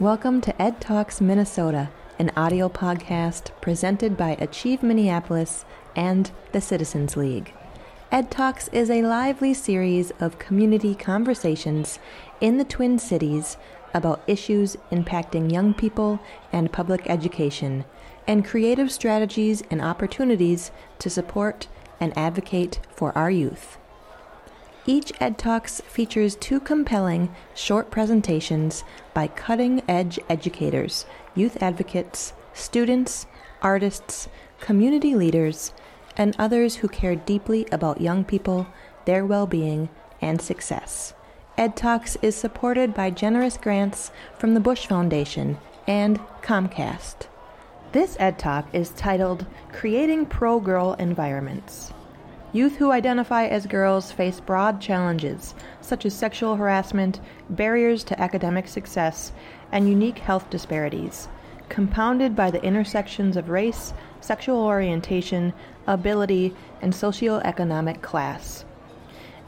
Welcome 0.00 0.42
to 0.42 0.60
Ed 0.60 0.78
Talks 0.78 1.22
Minnesota, 1.22 1.88
an 2.18 2.30
audio 2.36 2.68
podcast 2.68 3.50
presented 3.62 4.14
by 4.14 4.36
Achieve 4.38 4.82
Minneapolis 4.82 5.64
and 5.96 6.30
the 6.52 6.60
Citizens 6.60 7.16
League. 7.16 7.54
Ed 8.12 8.30
Talks 8.30 8.68
is 8.72 8.90
a 8.90 9.00
lively 9.00 9.54
series 9.54 10.10
of 10.20 10.38
community 10.38 10.94
conversations 10.94 11.98
in 12.42 12.58
the 12.58 12.64
Twin 12.64 12.98
Cities 12.98 13.56
about 13.94 14.22
issues 14.26 14.76
impacting 14.92 15.50
young 15.50 15.72
people 15.72 16.20
and 16.52 16.70
public 16.70 17.08
education, 17.08 17.86
and 18.26 18.44
creative 18.44 18.92
strategies 18.92 19.62
and 19.70 19.80
opportunities 19.80 20.72
to 20.98 21.08
support 21.08 21.68
and 21.98 22.12
advocate 22.18 22.80
for 22.94 23.16
our 23.16 23.30
youth. 23.30 23.78
Each 24.88 25.12
Ed 25.20 25.36
Talks 25.36 25.80
features 25.80 26.36
two 26.36 26.60
compelling 26.60 27.34
short 27.54 27.90
presentations 27.90 28.84
by 29.14 29.26
cutting 29.26 29.82
edge 29.88 30.20
educators, 30.28 31.06
youth 31.34 31.60
advocates, 31.60 32.32
students, 32.54 33.26
artists, 33.60 34.28
community 34.60 35.16
leaders, 35.16 35.72
and 36.16 36.36
others 36.38 36.76
who 36.76 36.88
care 36.88 37.16
deeply 37.16 37.66
about 37.72 38.00
young 38.00 38.22
people, 38.24 38.68
their 39.06 39.26
well 39.26 39.48
being, 39.48 39.88
and 40.22 40.40
success. 40.40 41.14
Ed 41.58 41.76
Talks 41.76 42.16
is 42.22 42.36
supported 42.36 42.94
by 42.94 43.10
generous 43.10 43.56
grants 43.56 44.12
from 44.38 44.54
the 44.54 44.60
Bush 44.60 44.86
Foundation 44.86 45.58
and 45.88 46.20
Comcast. 46.42 47.26
This 47.90 48.16
Ed 48.20 48.38
Talk 48.38 48.68
is 48.72 48.90
titled 48.90 49.46
Creating 49.72 50.26
Pro 50.26 50.60
Girl 50.60 50.92
Environments. 50.94 51.92
Youth 52.56 52.76
who 52.76 52.90
identify 52.90 53.44
as 53.44 53.66
girls 53.66 54.12
face 54.12 54.40
broad 54.40 54.80
challenges, 54.80 55.54
such 55.82 56.06
as 56.06 56.14
sexual 56.14 56.56
harassment, 56.56 57.20
barriers 57.50 58.02
to 58.04 58.18
academic 58.18 58.66
success, 58.66 59.30
and 59.70 59.90
unique 59.90 60.20
health 60.20 60.48
disparities, 60.48 61.28
compounded 61.68 62.34
by 62.34 62.50
the 62.50 62.64
intersections 62.64 63.36
of 63.36 63.50
race, 63.50 63.92
sexual 64.22 64.56
orientation, 64.64 65.52
ability, 65.86 66.56
and 66.80 66.94
socioeconomic 66.94 68.00
class. 68.00 68.64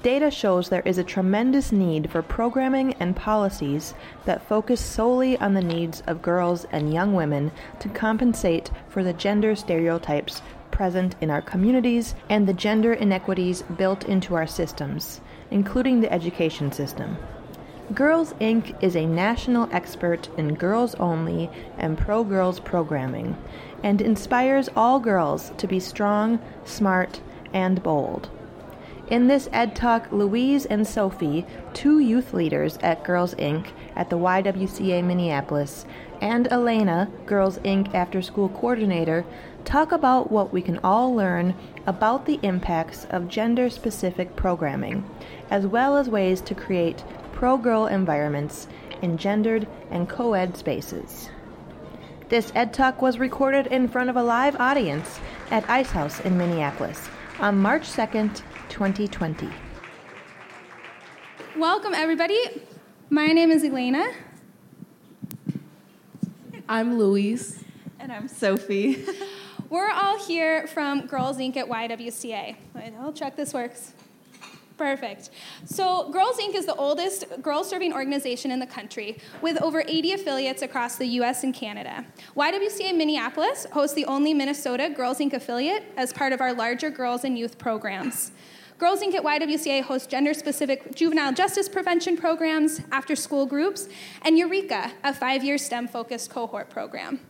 Data 0.02 0.30
shows 0.30 0.68
there 0.68 0.82
is 0.82 0.98
a 0.98 1.02
tremendous 1.02 1.72
need 1.72 2.10
for 2.10 2.20
programming 2.20 2.92
and 3.00 3.16
policies 3.16 3.94
that 4.26 4.46
focus 4.46 4.82
solely 4.82 5.38
on 5.38 5.54
the 5.54 5.62
needs 5.62 6.02
of 6.06 6.20
girls 6.20 6.66
and 6.72 6.92
young 6.92 7.14
women 7.14 7.52
to 7.80 7.88
compensate 7.88 8.70
for 8.90 9.02
the 9.02 9.14
gender 9.14 9.56
stereotypes 9.56 10.42
present 10.78 11.16
in 11.20 11.28
our 11.28 11.42
communities 11.42 12.14
and 12.30 12.46
the 12.46 12.54
gender 12.54 12.92
inequities 12.92 13.62
built 13.76 14.04
into 14.04 14.36
our 14.36 14.46
systems, 14.46 15.20
including 15.50 16.00
the 16.00 16.12
education 16.12 16.70
system. 16.70 17.16
Girls 17.92 18.32
Inc. 18.34 18.80
is 18.80 18.94
a 18.94 19.04
national 19.04 19.68
expert 19.72 20.28
in 20.38 20.54
girls 20.54 20.94
only 20.94 21.50
and 21.78 21.98
pro 21.98 22.22
girls 22.22 22.60
programming 22.60 23.36
and 23.82 24.00
inspires 24.00 24.68
all 24.76 25.00
girls 25.00 25.50
to 25.58 25.66
be 25.66 25.80
strong, 25.80 26.38
smart, 26.64 27.20
and 27.52 27.82
bold. 27.82 28.30
In 29.10 29.26
this 29.26 29.48
Ed 29.52 29.74
Talk, 29.74 30.12
Louise 30.12 30.64
and 30.66 30.86
Sophie, 30.86 31.44
two 31.72 31.98
youth 31.98 32.32
leaders 32.32 32.78
at 32.82 33.02
Girls 33.02 33.34
Inc. 33.34 33.68
at 33.96 34.10
the 34.10 34.18
YWCA 34.18 35.02
Minneapolis, 35.02 35.86
and 36.20 36.46
Elena, 36.52 37.10
Girls 37.24 37.58
Inc. 37.60 37.94
after 37.94 38.20
school 38.20 38.50
coordinator, 38.50 39.24
talk 39.68 39.92
about 39.92 40.32
what 40.32 40.50
we 40.50 40.62
can 40.62 40.80
all 40.82 41.14
learn 41.14 41.54
about 41.86 42.24
the 42.24 42.40
impacts 42.42 43.04
of 43.10 43.28
gender 43.28 43.68
specific 43.68 44.34
programming, 44.34 45.04
as 45.50 45.66
well 45.66 45.98
as 45.98 46.08
ways 46.08 46.40
to 46.40 46.54
create 46.54 47.04
pro 47.32 47.58
girl 47.58 47.86
environments 47.86 48.66
in 49.02 49.18
gendered 49.18 49.68
and 49.90 50.08
co 50.08 50.32
ed 50.32 50.56
spaces. 50.56 51.28
This 52.30 52.50
Ed 52.54 52.72
Talk 52.72 53.02
was 53.02 53.18
recorded 53.18 53.66
in 53.66 53.88
front 53.88 54.08
of 54.08 54.16
a 54.16 54.22
live 54.22 54.56
audience 54.58 55.20
at 55.50 55.68
Icehouse 55.68 56.18
in 56.20 56.38
Minneapolis 56.38 57.06
on 57.38 57.58
March 57.58 57.82
2nd, 57.82 58.40
2020. 58.70 59.50
Welcome, 61.58 61.92
everybody. 61.92 62.62
My 63.10 63.26
name 63.26 63.50
is 63.50 63.62
Elena. 63.64 64.12
I'm 66.66 66.98
Louise. 66.98 67.62
And 67.98 68.10
I'm 68.10 68.28
Sophie. 68.28 69.04
We're 69.70 69.90
all 69.90 70.18
here 70.18 70.66
from 70.66 71.06
Girls 71.06 71.36
Inc. 71.36 71.54
at 71.58 71.68
YWCA. 71.68 72.56
I'll 72.98 73.12
check 73.12 73.36
this 73.36 73.52
works. 73.52 73.92
Perfect. 74.78 75.28
So, 75.66 76.10
Girls 76.10 76.38
Inc. 76.38 76.54
is 76.54 76.64
the 76.64 76.74
oldest 76.76 77.26
girls 77.42 77.68
serving 77.68 77.92
organization 77.92 78.50
in 78.50 78.60
the 78.60 78.66
country 78.66 79.18
with 79.42 79.60
over 79.60 79.82
80 79.86 80.12
affiliates 80.12 80.62
across 80.62 80.96
the 80.96 81.06
US 81.20 81.44
and 81.44 81.52
Canada. 81.52 82.06
YWCA 82.34 82.96
Minneapolis 82.96 83.66
hosts 83.72 83.94
the 83.94 84.06
only 84.06 84.32
Minnesota 84.32 84.88
Girls 84.88 85.18
Inc. 85.18 85.34
affiliate 85.34 85.84
as 85.98 86.14
part 86.14 86.32
of 86.32 86.40
our 86.40 86.54
larger 86.54 86.88
girls 86.88 87.24
and 87.24 87.38
youth 87.38 87.58
programs. 87.58 88.32
Girls 88.78 89.02
Inc. 89.02 89.14
at 89.16 89.22
YWCA 89.22 89.82
hosts 89.82 90.06
gender 90.06 90.32
specific 90.32 90.94
juvenile 90.94 91.34
justice 91.34 91.68
prevention 91.68 92.16
programs, 92.16 92.80
after 92.90 93.14
school 93.14 93.44
groups, 93.44 93.86
and 94.22 94.38
Eureka, 94.38 94.92
a 95.04 95.12
five 95.12 95.44
year 95.44 95.58
STEM 95.58 95.88
focused 95.88 96.30
cohort 96.30 96.70
program. 96.70 97.20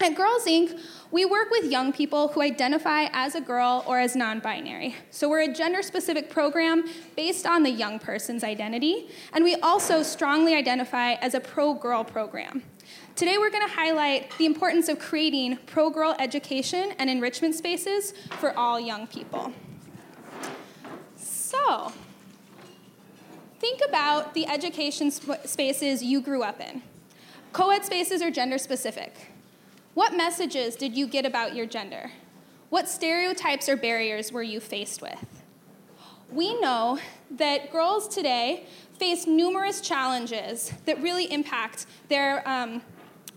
At 0.00 0.14
Girls 0.14 0.44
Inc., 0.44 0.80
we 1.10 1.24
work 1.24 1.50
with 1.50 1.64
young 1.64 1.92
people 1.92 2.28
who 2.28 2.40
identify 2.40 3.08
as 3.12 3.34
a 3.34 3.40
girl 3.40 3.82
or 3.84 3.98
as 3.98 4.14
non 4.14 4.38
binary. 4.38 4.94
So 5.10 5.28
we're 5.28 5.50
a 5.50 5.52
gender 5.52 5.82
specific 5.82 6.30
program 6.30 6.84
based 7.16 7.46
on 7.46 7.64
the 7.64 7.70
young 7.70 7.98
person's 7.98 8.44
identity, 8.44 9.08
and 9.32 9.42
we 9.42 9.56
also 9.56 10.04
strongly 10.04 10.54
identify 10.54 11.14
as 11.14 11.34
a 11.34 11.40
pro 11.40 11.74
girl 11.74 12.04
program. 12.04 12.62
Today, 13.16 13.38
we're 13.38 13.50
going 13.50 13.66
to 13.66 13.74
highlight 13.74 14.30
the 14.38 14.46
importance 14.46 14.88
of 14.88 15.00
creating 15.00 15.58
pro 15.66 15.90
girl 15.90 16.14
education 16.20 16.92
and 17.00 17.10
enrichment 17.10 17.56
spaces 17.56 18.14
for 18.38 18.56
all 18.56 18.78
young 18.78 19.08
people. 19.08 19.52
So, 21.16 21.92
think 23.58 23.80
about 23.88 24.34
the 24.34 24.46
education 24.46 25.10
sp- 25.10 25.42
spaces 25.44 26.04
you 26.04 26.20
grew 26.20 26.44
up 26.44 26.60
in. 26.60 26.82
Co 27.52 27.70
ed 27.70 27.84
spaces 27.84 28.22
are 28.22 28.30
gender 28.30 28.58
specific. 28.58 29.32
What 29.98 30.16
messages 30.16 30.76
did 30.76 30.96
you 30.96 31.08
get 31.08 31.26
about 31.26 31.56
your 31.56 31.66
gender? 31.66 32.12
What 32.68 32.88
stereotypes 32.88 33.68
or 33.68 33.76
barriers 33.76 34.30
were 34.30 34.44
you 34.44 34.60
faced 34.60 35.02
with? 35.02 35.42
We 36.30 36.54
know 36.60 37.00
that 37.32 37.72
girls 37.72 38.06
today 38.06 38.68
face 38.96 39.26
numerous 39.26 39.80
challenges 39.80 40.72
that 40.84 41.02
really 41.02 41.24
impact 41.32 41.86
their, 42.08 42.48
um, 42.48 42.80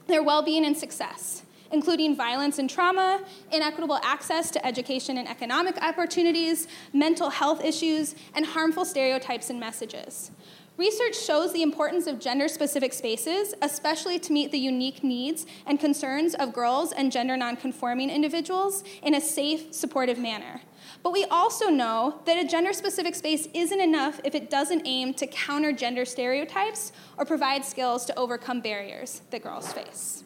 their 0.05 0.22
well 0.22 0.44
being 0.44 0.63
and 0.63 0.77
success 0.77 1.41
including 1.72 2.16
violence 2.16 2.59
and 2.59 2.69
trauma, 2.69 3.23
inequitable 3.51 3.97
access 4.03 4.51
to 4.51 4.66
education 4.66 5.17
and 5.17 5.28
economic 5.28 5.81
opportunities, 5.81 6.67
mental 6.91 7.29
health 7.29 7.63
issues, 7.63 8.13
and 8.35 8.45
harmful 8.45 8.83
stereotypes 8.83 9.49
and 9.49 9.57
messages. 9.57 10.31
Research 10.78 11.18
shows 11.20 11.54
the 11.54 11.62
importance 11.62 12.08
of 12.08 12.20
gender 12.20 12.48
specific 12.48 12.94
spaces, 12.94 13.54
especially 13.62 14.18
to 14.20 14.32
meet 14.34 14.52
the 14.52 14.58
unique 14.58 15.04
needs 15.04 15.46
and 15.68 15.80
concerns 15.80 16.34
of 16.34 16.54
girls 16.54 16.92
and 16.92 17.12
gender 17.12 17.36
nonconforming 17.36 18.09
individuals 18.09 18.84
in 19.04 19.14
a 19.14 19.22
safe, 19.22 19.74
supportive 19.74 20.18
manner. 20.18 20.62
But 21.04 21.12
we 21.12 21.26
also 21.26 21.70
know 21.70 22.22
that 22.26 22.44
a 22.44 22.48
gender 22.48 22.74
specific 22.74 23.16
space 23.16 23.48
isn't 23.54 23.82
enough 23.82 24.22
if 24.24 24.34
it 24.34 24.50
doesn't 24.50 24.84
aim 24.86 25.14
to 25.16 25.28
counter 25.28 25.72
gender 25.72 26.06
stereotypes 26.06 26.92
or 27.18 27.26
provide 27.26 27.66
skills 27.66 28.06
to 28.06 28.18
overcome 28.18 28.62
barriers 28.62 29.22
that 29.32 29.44
girls 29.44 29.72
face. 29.74 30.24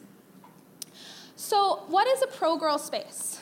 So, 1.34 1.84
what 1.88 2.06
is 2.06 2.22
a 2.22 2.26
pro 2.26 2.56
girl 2.56 2.78
space? 2.78 3.40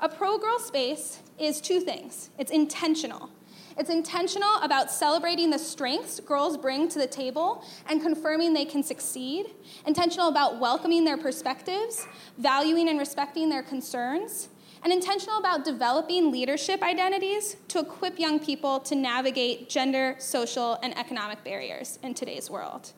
A 0.00 0.08
pro 0.08 0.38
girl 0.38 0.58
space 0.58 1.20
is 1.38 1.60
two 1.60 1.80
things 1.80 2.30
it's 2.38 2.50
intentional. 2.50 3.30
It's 3.78 3.90
intentional 3.90 4.56
about 4.62 4.90
celebrating 4.90 5.50
the 5.50 5.58
strengths 5.58 6.20
girls 6.20 6.56
bring 6.56 6.88
to 6.88 6.98
the 6.98 7.06
table 7.06 7.64
and 7.88 8.00
confirming 8.00 8.52
they 8.52 8.64
can 8.64 8.82
succeed. 8.82 9.46
Intentional 9.86 10.28
about 10.28 10.60
welcoming 10.60 11.04
their 11.04 11.16
perspectives, 11.16 12.06
valuing 12.38 12.88
and 12.88 12.98
respecting 12.98 13.48
their 13.48 13.62
concerns. 13.62 14.48
And 14.84 14.92
intentional 14.92 15.38
about 15.38 15.64
developing 15.64 16.32
leadership 16.32 16.82
identities 16.82 17.56
to 17.68 17.78
equip 17.78 18.18
young 18.18 18.40
people 18.40 18.80
to 18.80 18.96
navigate 18.96 19.68
gender, 19.68 20.16
social, 20.18 20.78
and 20.82 20.96
economic 20.98 21.44
barriers 21.44 22.00
in 22.02 22.14
today's 22.14 22.50
world. 22.50 22.92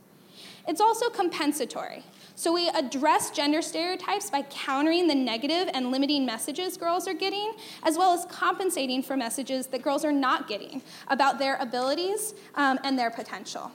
It's 0.67 0.81
also 0.81 1.11
compensatory. 1.11 2.03
So 2.37 2.53
we 2.53 2.69
address 2.71 3.31
gender 3.31 3.63
stereotypes 3.63 4.29
by 4.29 4.43
countering 4.43 5.07
the 5.07 5.15
negative 5.15 5.71
and 5.73 5.93
limiting 5.93 6.27
messages 6.27 6.77
girls 6.77 7.07
are 7.07 7.15
getting, 7.15 7.53
as 7.85 7.97
well 7.97 8.13
as 8.13 8.25
compensating 8.27 9.03
for 9.03 9.17
messages 9.17 9.69
that 9.69 9.83
girls 9.83 10.05
are 10.05 10.13
not 10.13 10.49
getting 10.49 10.83
about 11.09 11.39
their 11.39 11.57
abilities 11.57 12.35
um, 12.57 12.81
and 12.83 12.99
their 12.99 13.11
potential. 13.11 13.71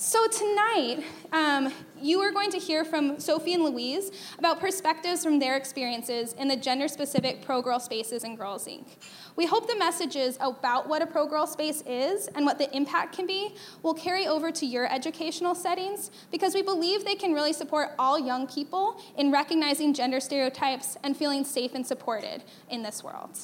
So, 0.00 0.28
tonight, 0.28 1.02
um, 1.32 1.72
you 2.00 2.20
are 2.20 2.30
going 2.30 2.52
to 2.52 2.58
hear 2.58 2.84
from 2.84 3.18
Sophie 3.18 3.54
and 3.54 3.64
Louise 3.64 4.12
about 4.38 4.60
perspectives 4.60 5.24
from 5.24 5.40
their 5.40 5.56
experiences 5.56 6.34
in 6.34 6.46
the 6.46 6.54
gender 6.54 6.86
specific 6.86 7.42
pro 7.42 7.60
girl 7.60 7.80
spaces 7.80 8.22
in 8.22 8.36
Girls 8.36 8.68
Inc. 8.68 8.86
We 9.34 9.44
hope 9.44 9.66
the 9.66 9.74
messages 9.74 10.38
about 10.40 10.88
what 10.88 11.02
a 11.02 11.06
pro 11.06 11.26
girl 11.26 11.48
space 11.48 11.82
is 11.84 12.28
and 12.36 12.46
what 12.46 12.58
the 12.58 12.72
impact 12.76 13.16
can 13.16 13.26
be 13.26 13.56
will 13.82 13.92
carry 13.92 14.28
over 14.28 14.52
to 14.52 14.64
your 14.64 14.86
educational 14.86 15.56
settings 15.56 16.12
because 16.30 16.54
we 16.54 16.62
believe 16.62 17.04
they 17.04 17.16
can 17.16 17.32
really 17.32 17.52
support 17.52 17.90
all 17.98 18.20
young 18.20 18.46
people 18.46 19.02
in 19.16 19.32
recognizing 19.32 19.92
gender 19.92 20.20
stereotypes 20.20 20.96
and 21.02 21.16
feeling 21.16 21.42
safe 21.42 21.74
and 21.74 21.84
supported 21.84 22.44
in 22.70 22.84
this 22.84 23.02
world. 23.02 23.36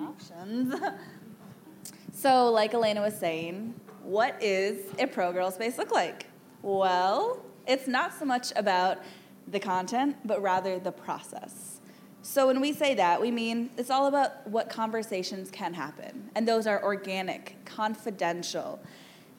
options. 0.00 0.74
So, 2.20 2.50
like 2.50 2.74
Elena 2.74 3.00
was 3.00 3.16
saying, 3.16 3.72
what 4.02 4.36
is 4.42 4.92
a 4.98 5.06
pro 5.06 5.32
girl 5.32 5.50
space 5.50 5.78
look 5.78 5.90
like? 5.90 6.26
Well, 6.60 7.42
it's 7.66 7.88
not 7.88 8.12
so 8.12 8.26
much 8.26 8.52
about 8.56 8.98
the 9.48 9.58
content, 9.58 10.18
but 10.26 10.42
rather 10.42 10.78
the 10.78 10.92
process. 10.92 11.80
So, 12.20 12.46
when 12.46 12.60
we 12.60 12.74
say 12.74 12.92
that, 12.96 13.22
we 13.22 13.30
mean 13.30 13.70
it's 13.78 13.88
all 13.88 14.06
about 14.06 14.46
what 14.46 14.68
conversations 14.68 15.50
can 15.50 15.72
happen. 15.72 16.28
And 16.34 16.46
those 16.46 16.66
are 16.66 16.84
organic, 16.84 17.56
confidential. 17.64 18.78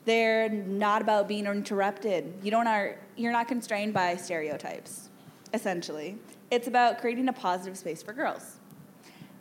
They're 0.06 0.50
not 0.50 1.04
about 1.04 1.28
being 1.28 1.45
interrupted. 1.45 2.33
You 2.42 2.50
don't 2.50 2.66
are, 2.66 2.98
you're 3.16 3.31
not 3.31 3.48
constrained 3.48 3.94
by 3.94 4.16
stereotypes, 4.16 5.10
essentially. 5.54 6.18
It's 6.50 6.68
about 6.68 6.98
creating 6.98 7.28
a 7.28 7.33
positive 7.33 7.78
space 7.78 8.01
for 8.01 8.12
girls. 8.12 8.57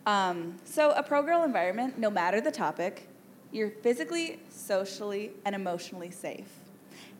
Um, 0.05 0.57
so, 0.65 0.91
a 0.91 1.03
pro 1.03 1.23
girl 1.23 1.43
environment, 1.43 1.97
no 1.97 2.11
matter 2.11 2.43
the 2.43 2.51
topic, 2.51 3.07
you're 3.53 3.71
physically, 3.71 4.41
socially, 4.49 5.33
and 5.45 5.55
emotionally 5.55 6.11
safe. 6.11 6.49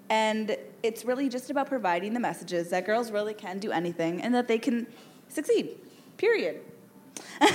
And 0.09 0.57
it's 0.83 1.05
really 1.05 1.29
just 1.29 1.51
about 1.51 1.69
providing 1.69 2.15
the 2.15 2.21
messages 2.21 2.71
that 2.71 2.85
girls 2.85 3.11
really 3.11 3.35
can 3.35 3.59
do 3.59 3.71
anything 3.71 4.21
and 4.23 4.35
that 4.35 4.49
they 4.49 4.59
can 4.59 4.87
succeed, 5.29 5.79
period. 6.17 6.61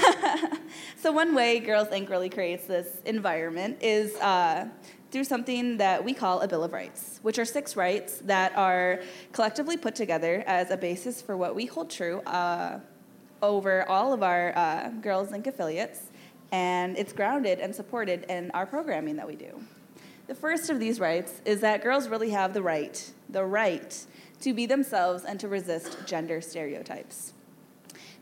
so, 0.98 1.12
one 1.12 1.36
way 1.36 1.60
Girls 1.60 1.90
Inc. 1.90 2.10
really 2.10 2.30
creates 2.30 2.66
this 2.66 3.02
environment 3.06 3.78
is 3.82 4.16
uh, 4.18 4.68
through 5.12 5.24
something 5.24 5.78
that 5.78 6.04
we 6.04 6.14
call 6.14 6.42
a 6.42 6.48
Bill 6.48 6.64
of 6.64 6.74
Rights, 6.74 7.20
which 7.24 7.40
are 7.40 7.46
six 7.46 7.76
rights 7.76 8.20
that 8.26 8.56
are 8.56 9.02
collectively 9.32 9.78
put 9.78 9.96
together 9.96 10.44
as 10.48 10.72
a 10.72 10.78
basis 10.78 11.22
for 11.22 11.38
what 11.38 11.56
we 11.56 11.66
hold 11.66 11.90
true 11.90 12.20
uh, 12.22 12.80
over 13.42 13.88
all 13.90 14.14
of 14.14 14.24
our 14.24 14.58
uh, 14.58 14.90
Girls 15.02 15.30
Inc. 15.30 15.48
affiliates 15.48 16.12
and 16.52 16.98
it's 16.98 17.14
grounded 17.14 17.60
and 17.60 17.74
supported 17.74 18.26
in 18.30 18.52
our 18.52 18.66
programming 18.66 19.16
that 19.18 19.28
we 19.28 19.36
do. 19.36 19.62
The 20.28 20.36
first 20.36 20.70
of 20.70 20.80
these 20.80 21.00
rights 21.00 21.42
is 21.46 21.62
that 21.62 21.84
girls 21.84 22.08
really 22.08 22.32
have 22.32 22.54
the 22.54 22.62
right, 22.62 23.12
the 23.30 23.44
right 23.44 24.06
to 24.42 24.54
be 24.54 24.66
themselves 24.66 25.24
and 25.24 25.40
to 25.40 25.48
resist 25.48 25.98
gender 26.06 26.42
stereotypes. 26.42 27.34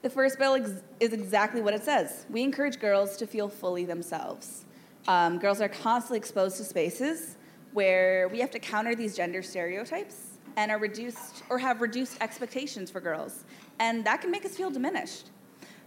The 0.02 0.10
first 0.10 0.38
bill 0.38 0.56
ex- 0.56 0.82
is 1.00 1.14
exactly 1.14 1.62
what 1.62 1.74
it 1.74 1.84
says. 1.84 2.26
We 2.30 2.44
encourage 2.44 2.80
girls 2.80 3.16
to 3.18 3.28
feel 3.28 3.48
fully 3.48 3.86
themselves. 3.86 4.66
Um, 5.08 5.40
girls 5.40 5.62
are 5.62 5.70
constantly 5.70 6.18
exposed 6.18 6.58
to 6.58 6.64
spaces 6.66 7.38
where 7.72 8.28
we 8.28 8.40
have 8.40 8.52
to 8.52 8.60
counter 8.60 8.96
these 8.96 9.16
gender 9.16 9.42
stereotypes 9.42 10.38
and 10.58 10.72
are 10.72 10.78
reduced 10.78 11.44
or 11.50 11.58
have 11.58 11.82
reduced 11.82 12.18
expectations 12.22 12.92
for 12.92 13.00
girls. 13.00 13.46
And 13.80 14.06
that 14.06 14.22
can 14.22 14.30
make 14.30 14.46
us 14.46 14.56
feel 14.56 14.70
diminished. 14.70 15.30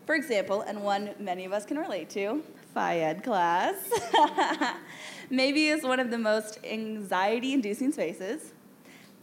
For 0.06 0.14
example, 0.14 0.61
and 0.62 0.85
one 0.85 1.11
many 1.19 1.44
of 1.44 1.53
us 1.53 1.67
can 1.67 1.79
relate 1.79 2.08
to, 2.11 2.41
Phy 2.73 2.99
Ed 3.00 3.25
class, 3.25 3.75
maybe 5.31 5.67
is 5.67 5.82
one 5.82 5.99
of 5.99 6.12
the 6.12 6.19
most 6.19 6.61
anxiety 6.64 7.53
inducing 7.53 7.91
spaces. 7.91 8.53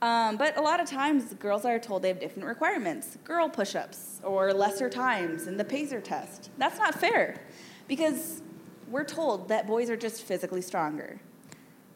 Um, 0.02 0.36
but 0.36 0.58
a 0.58 0.62
lot 0.62 0.82
of 0.82 0.90
times, 0.90 1.34
girls 1.36 1.64
are 1.64 1.80
told 1.80 2.02
they 2.02 2.10
have 2.10 2.20
different 2.20 2.46
requirements 2.46 3.18
girl 3.24 3.48
push 3.48 3.74
ups 3.74 4.20
or 4.26 4.52
lesser 4.52 4.90
times 4.90 5.48
in 5.48 5.56
the 5.56 5.64
PACER 5.64 6.02
test. 6.02 6.50
That's 6.58 6.78
not 6.78 6.96
fair 6.96 7.40
because 7.88 8.42
we're 8.90 9.06
told 9.06 9.48
that 9.48 9.66
boys 9.66 9.90
are 9.90 9.96
just 9.96 10.24
physically 10.24 10.62
stronger. 10.62 11.22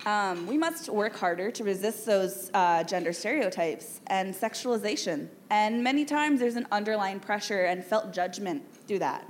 Um, 0.07 0.47
we 0.47 0.57
must 0.57 0.87
work 0.87 1.17
harder 1.17 1.51
to 1.51 1.65
resist 1.65 2.05
those 2.05 2.49
uh, 2.53 2.81
gender 2.85 3.11
stereotypes 3.11 3.99
and 4.07 4.33
sexualization. 4.33 5.27
And 5.49 5.83
many 5.83 6.05
times 6.05 6.39
there's 6.39 6.55
an 6.55 6.65
underlying 6.71 7.19
pressure 7.19 7.65
and 7.65 7.83
felt 7.83 8.13
judgment 8.13 8.63
through 8.87 8.99
that. 8.99 9.29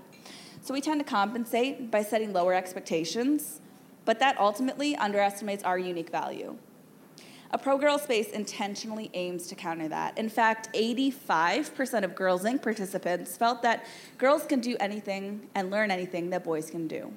So 0.62 0.75
we 0.75 0.81
tend 0.81 1.00
to 1.00 1.03
compensate 1.03 1.89
by 1.89 2.03
setting 2.03 2.31
lower 2.31 2.53
expectations, 2.53 3.59
but 4.06 4.19
that 4.19 4.39
ultimately 4.39 4.95
underestimates 4.97 5.63
our 5.63 5.79
unique 5.79 6.12
value. 6.12 6.56
A 7.50 7.57
pro 7.57 7.80
girl 7.80 7.97
space 7.97 8.30
intentionally 8.30 9.09
aims 9.15 9.47
to 9.47 9.56
counter 9.56 9.88
that. 9.88 10.15
In 10.15 10.30
fact, 10.30 10.69
85% 10.75 12.03
of 12.03 12.13
Girls 12.13 12.44
Inc. 12.44 12.62
participants 12.62 13.35
felt 13.35 13.63
that 13.63 13.83
girls 14.19 14.45
can 14.45 14.59
do 14.59 14.77
anything 14.80 15.50
and 15.56 15.71
learn 15.71 15.89
anything 15.89 16.30
that 16.30 16.44
boys 16.44 16.69
can 16.69 16.88
do. 16.88 17.12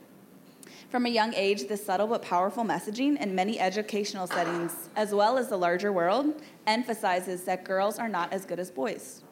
From 0.91 1.07
a 1.07 1.09
young 1.09 1.33
age, 1.35 1.69
this 1.69 1.87
subtle 1.87 2.09
but 2.09 2.21
powerful 2.21 2.65
messaging 2.65 3.17
in 3.21 3.33
many 3.33 3.61
educational 3.61 4.27
settings, 4.27 4.89
as 4.97 5.15
well 5.15 5.39
as 5.39 5.49
the 5.49 5.57
larger 5.57 5.93
world, 5.93 6.43
emphasizes 6.67 7.45
that 7.45 7.63
girls 7.63 7.97
are 8.01 8.09
not 8.09 8.33
as 8.33 8.45
good 8.45 8.59
as 8.59 8.73
boys. 8.73 9.23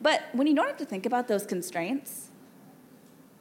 But 0.00 0.22
when 0.32 0.46
you 0.46 0.54
don't 0.54 0.68
have 0.68 0.76
to 0.76 0.84
think 0.84 1.04
about 1.04 1.26
those 1.26 1.46
constraints, 1.46 2.30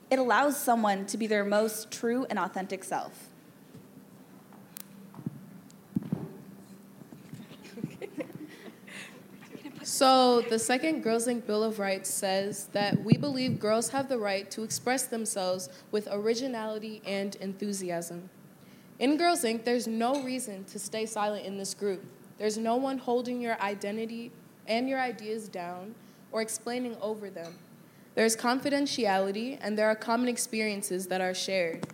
it 0.09 0.17
allows 0.17 0.57
someone 0.57 1.05
to 1.05 1.15
be 1.15 1.27
their 1.27 1.45
most 1.45 1.91
true 1.91 2.25
and 2.27 2.39
authentic 2.39 2.83
self. 2.83 3.29
So, 9.85 10.41
the 10.41 10.57
second 10.57 11.03
Girls 11.03 11.27
Inc. 11.27 11.45
Bill 11.45 11.63
of 11.63 11.77
Rights 11.77 12.09
says 12.09 12.69
that 12.71 13.03
we 13.03 13.17
believe 13.17 13.59
girls 13.59 13.89
have 13.89 14.09
the 14.09 14.17
right 14.17 14.49
to 14.49 14.63
express 14.63 15.03
themselves 15.03 15.69
with 15.91 16.07
originality 16.09 17.03
and 17.05 17.35
enthusiasm. 17.35 18.31
In 18.97 19.15
Girls 19.15 19.43
Inc., 19.43 19.63
there's 19.63 19.85
no 19.85 20.23
reason 20.23 20.63
to 20.71 20.79
stay 20.79 21.05
silent 21.05 21.45
in 21.45 21.59
this 21.59 21.75
group. 21.75 22.03
There's 22.39 22.57
no 22.57 22.77
one 22.77 22.97
holding 22.97 23.39
your 23.39 23.61
identity 23.61 24.31
and 24.65 24.89
your 24.89 24.99
ideas 24.99 25.47
down 25.47 25.93
or 26.31 26.41
explaining 26.41 26.97
over 26.99 27.29
them. 27.29 27.53
There's 28.15 28.35
confidentiality, 28.35 29.59
and 29.61 29.77
there 29.77 29.87
are 29.87 29.95
common 29.95 30.29
experiences 30.29 31.05
that 31.09 31.21
are 31.21 31.35
shared. 31.35 31.85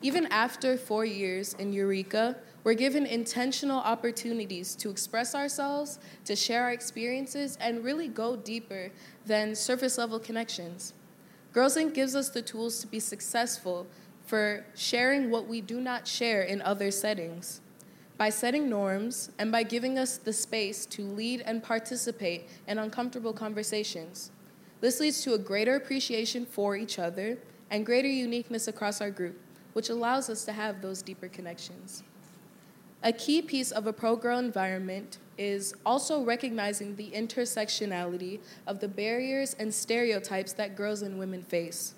Even 0.00 0.24
after 0.28 0.78
four 0.78 1.04
years 1.04 1.52
in 1.52 1.70
Eureka, 1.70 2.36
we're 2.64 2.74
given 2.74 3.06
intentional 3.06 3.78
opportunities 3.78 4.74
to 4.76 4.90
express 4.90 5.34
ourselves, 5.34 5.98
to 6.24 6.34
share 6.36 6.64
our 6.64 6.72
experiences, 6.72 7.56
and 7.60 7.84
really 7.84 8.08
go 8.08 8.36
deeper 8.36 8.90
than 9.26 9.54
surface 9.54 9.96
level 9.98 10.18
connections. 10.18 10.92
Girls 11.52 11.76
Inc. 11.76 11.94
gives 11.94 12.14
us 12.14 12.28
the 12.28 12.42
tools 12.42 12.80
to 12.80 12.86
be 12.86 13.00
successful 13.00 13.86
for 14.26 14.66
sharing 14.74 15.30
what 15.30 15.46
we 15.46 15.60
do 15.60 15.80
not 15.80 16.06
share 16.06 16.42
in 16.42 16.60
other 16.60 16.90
settings 16.90 17.62
by 18.18 18.28
setting 18.28 18.68
norms 18.68 19.30
and 19.38 19.50
by 19.50 19.62
giving 19.62 19.96
us 19.96 20.18
the 20.18 20.32
space 20.32 20.84
to 20.84 21.02
lead 21.02 21.40
and 21.46 21.62
participate 21.62 22.48
in 22.66 22.78
uncomfortable 22.78 23.32
conversations. 23.32 24.32
This 24.80 25.00
leads 25.00 25.22
to 25.22 25.34
a 25.34 25.38
greater 25.38 25.76
appreciation 25.76 26.44
for 26.44 26.76
each 26.76 26.98
other 26.98 27.38
and 27.70 27.86
greater 27.86 28.08
uniqueness 28.08 28.68
across 28.68 29.00
our 29.00 29.10
group, 29.10 29.40
which 29.72 29.88
allows 29.88 30.28
us 30.28 30.44
to 30.44 30.52
have 30.52 30.82
those 30.82 31.00
deeper 31.00 31.28
connections. 31.28 32.02
A 33.00 33.12
key 33.12 33.42
piece 33.42 33.70
of 33.70 33.86
a 33.86 33.92
pro 33.92 34.16
girl 34.16 34.40
environment 34.40 35.18
is 35.38 35.72
also 35.86 36.24
recognizing 36.24 36.96
the 36.96 37.12
intersectionality 37.12 38.40
of 38.66 38.80
the 38.80 38.88
barriers 38.88 39.54
and 39.56 39.72
stereotypes 39.72 40.52
that 40.54 40.74
girls 40.74 41.02
and 41.02 41.16
women 41.16 41.42
face. 41.42 41.94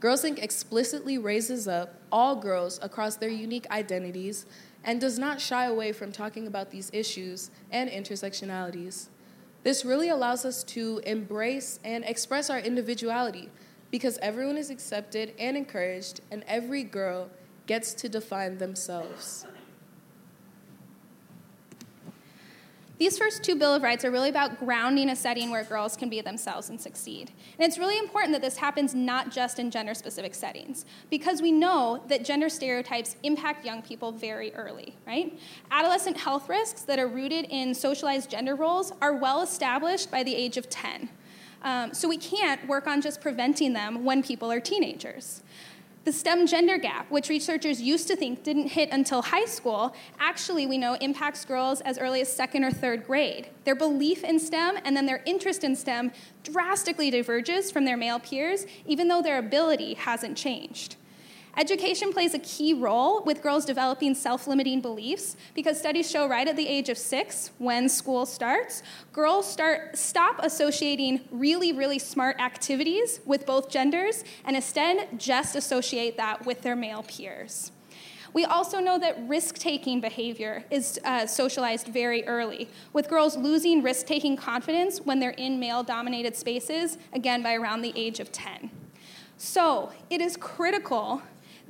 Girls 0.00 0.24
Inc. 0.24 0.42
explicitly 0.42 1.16
raises 1.16 1.68
up 1.68 1.94
all 2.10 2.34
girls 2.34 2.80
across 2.82 3.14
their 3.14 3.28
unique 3.28 3.70
identities 3.70 4.44
and 4.82 5.00
does 5.00 5.16
not 5.16 5.40
shy 5.40 5.66
away 5.66 5.92
from 5.92 6.10
talking 6.10 6.48
about 6.48 6.72
these 6.72 6.90
issues 6.92 7.52
and 7.70 7.88
intersectionalities. 7.88 9.06
This 9.62 9.84
really 9.84 10.08
allows 10.08 10.44
us 10.44 10.64
to 10.64 11.00
embrace 11.06 11.78
and 11.84 12.04
express 12.04 12.50
our 12.50 12.58
individuality 12.58 13.48
because 13.92 14.18
everyone 14.18 14.56
is 14.56 14.70
accepted 14.70 15.34
and 15.38 15.56
encouraged, 15.56 16.20
and 16.32 16.42
every 16.48 16.82
girl 16.82 17.30
gets 17.66 17.94
to 17.94 18.08
define 18.08 18.58
themselves. 18.58 19.46
These 23.02 23.18
first 23.18 23.42
two 23.42 23.56
Bill 23.56 23.74
of 23.74 23.82
Rights 23.82 24.04
are 24.04 24.12
really 24.12 24.28
about 24.28 24.60
grounding 24.60 25.10
a 25.10 25.16
setting 25.16 25.50
where 25.50 25.64
girls 25.64 25.96
can 25.96 26.08
be 26.08 26.20
themselves 26.20 26.68
and 26.70 26.80
succeed. 26.80 27.32
And 27.58 27.66
it's 27.66 27.76
really 27.76 27.98
important 27.98 28.32
that 28.32 28.42
this 28.42 28.56
happens 28.56 28.94
not 28.94 29.32
just 29.32 29.58
in 29.58 29.72
gender 29.72 29.92
specific 29.92 30.36
settings, 30.36 30.84
because 31.10 31.42
we 31.42 31.50
know 31.50 32.04
that 32.06 32.24
gender 32.24 32.48
stereotypes 32.48 33.16
impact 33.24 33.64
young 33.64 33.82
people 33.82 34.12
very 34.12 34.54
early, 34.54 34.94
right? 35.04 35.36
Adolescent 35.72 36.16
health 36.16 36.48
risks 36.48 36.82
that 36.82 37.00
are 37.00 37.08
rooted 37.08 37.46
in 37.50 37.74
socialized 37.74 38.30
gender 38.30 38.54
roles 38.54 38.92
are 39.02 39.16
well 39.16 39.42
established 39.42 40.08
by 40.08 40.22
the 40.22 40.36
age 40.36 40.56
of 40.56 40.70
10. 40.70 41.08
Um, 41.64 41.94
so 41.94 42.08
we 42.08 42.18
can't 42.18 42.64
work 42.68 42.86
on 42.86 43.02
just 43.02 43.20
preventing 43.20 43.72
them 43.72 44.04
when 44.04 44.22
people 44.22 44.52
are 44.52 44.60
teenagers. 44.60 45.42
The 46.04 46.12
STEM 46.12 46.48
gender 46.48 46.78
gap, 46.78 47.08
which 47.12 47.28
researchers 47.28 47.80
used 47.80 48.08
to 48.08 48.16
think 48.16 48.42
didn't 48.42 48.68
hit 48.68 48.88
until 48.90 49.22
high 49.22 49.44
school, 49.44 49.94
actually, 50.18 50.66
we 50.66 50.76
know, 50.76 50.94
impacts 50.94 51.44
girls 51.44 51.80
as 51.82 51.96
early 51.96 52.20
as 52.20 52.32
second 52.32 52.64
or 52.64 52.72
third 52.72 53.06
grade. 53.06 53.50
Their 53.62 53.76
belief 53.76 54.24
in 54.24 54.40
STEM 54.40 54.78
and 54.84 54.96
then 54.96 55.06
their 55.06 55.22
interest 55.26 55.62
in 55.62 55.76
STEM 55.76 56.10
drastically 56.42 57.08
diverges 57.12 57.70
from 57.70 57.84
their 57.84 57.96
male 57.96 58.18
peers, 58.18 58.66
even 58.84 59.06
though 59.06 59.22
their 59.22 59.38
ability 59.38 59.94
hasn't 59.94 60.36
changed. 60.36 60.96
Education 61.54 62.14
plays 62.14 62.32
a 62.32 62.38
key 62.38 62.72
role 62.72 63.22
with 63.24 63.42
girls 63.42 63.66
developing 63.66 64.14
self 64.14 64.46
limiting 64.46 64.80
beliefs 64.80 65.36
because 65.54 65.78
studies 65.78 66.10
show 66.10 66.26
right 66.26 66.48
at 66.48 66.56
the 66.56 66.66
age 66.66 66.88
of 66.88 66.96
six, 66.96 67.50
when 67.58 67.90
school 67.90 68.24
starts, 68.24 68.82
girls 69.12 69.50
start, 69.50 69.98
stop 69.98 70.40
associating 70.42 71.20
really, 71.30 71.72
really 71.72 71.98
smart 71.98 72.40
activities 72.40 73.20
with 73.26 73.44
both 73.44 73.68
genders 73.68 74.24
and 74.46 74.56
instead 74.56 75.18
just 75.18 75.54
associate 75.54 76.16
that 76.16 76.46
with 76.46 76.62
their 76.62 76.74
male 76.74 77.02
peers. 77.02 77.70
We 78.32 78.46
also 78.46 78.80
know 78.80 78.98
that 78.98 79.18
risk 79.28 79.58
taking 79.58 80.00
behavior 80.00 80.64
is 80.70 80.98
uh, 81.04 81.26
socialized 81.26 81.88
very 81.88 82.24
early, 82.24 82.70
with 82.94 83.10
girls 83.10 83.36
losing 83.36 83.82
risk 83.82 84.06
taking 84.06 84.38
confidence 84.38 85.00
when 85.00 85.20
they're 85.20 85.30
in 85.30 85.60
male 85.60 85.82
dominated 85.82 86.34
spaces, 86.34 86.96
again 87.12 87.42
by 87.42 87.54
around 87.54 87.82
the 87.82 87.92
age 87.94 88.20
of 88.20 88.32
10. 88.32 88.70
So 89.36 89.92
it 90.08 90.22
is 90.22 90.38
critical 90.38 91.20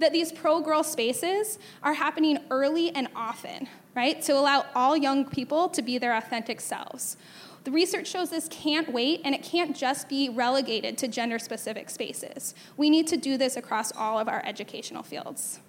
that 0.03 0.13
these 0.13 0.31
pro 0.33 0.61
girl 0.61 0.83
spaces 0.83 1.59
are 1.83 1.95
happening 1.95 2.39
early 2.51 2.91
and 2.95 3.09
often, 3.17 3.69
right? 3.95 4.21
To 4.23 4.33
allow 4.33 4.67
all 4.75 4.97
young 4.97 5.25
people 5.25 5.69
to 5.71 5.83
be 5.83 5.99
their 5.99 6.17
authentic 6.17 6.61
selves. 6.61 7.17
The 7.65 7.71
research 7.71 8.09
shows 8.09 8.31
this 8.31 8.49
can't 8.49 8.93
wait 8.93 9.21
and 9.25 9.35
it 9.35 9.43
can't 9.43 9.77
just 9.77 10.09
be 10.09 10.29
relegated 10.29 10.99
to 10.99 11.09
gender 11.09 11.39
specific 11.39 11.91
spaces. 11.91 12.55
We 12.77 12.91
need 12.91 13.07
to 13.09 13.17
do 13.17 13.37
this 13.37 13.57
across 13.57 13.93
all 13.93 14.19
of 14.19 14.29
our 14.29 14.43
educational 14.45 15.03
fields. 15.03 15.61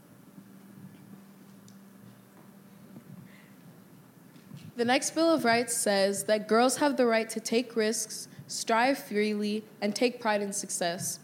The 4.76 4.86
next 4.86 5.12
Bill 5.12 5.32
of 5.32 5.46
Rights 5.46 5.78
says 5.78 6.24
that 6.24 6.48
girls 6.48 6.78
have 6.78 6.98
the 6.98 7.06
right 7.06 7.30
to 7.30 7.40
take 7.40 7.76
risks, 7.76 8.28
strive 8.48 8.98
freely, 8.98 9.64
and 9.82 9.96
take 9.96 10.20
pride 10.20 10.42
in 10.42 10.52
success. 10.52 11.20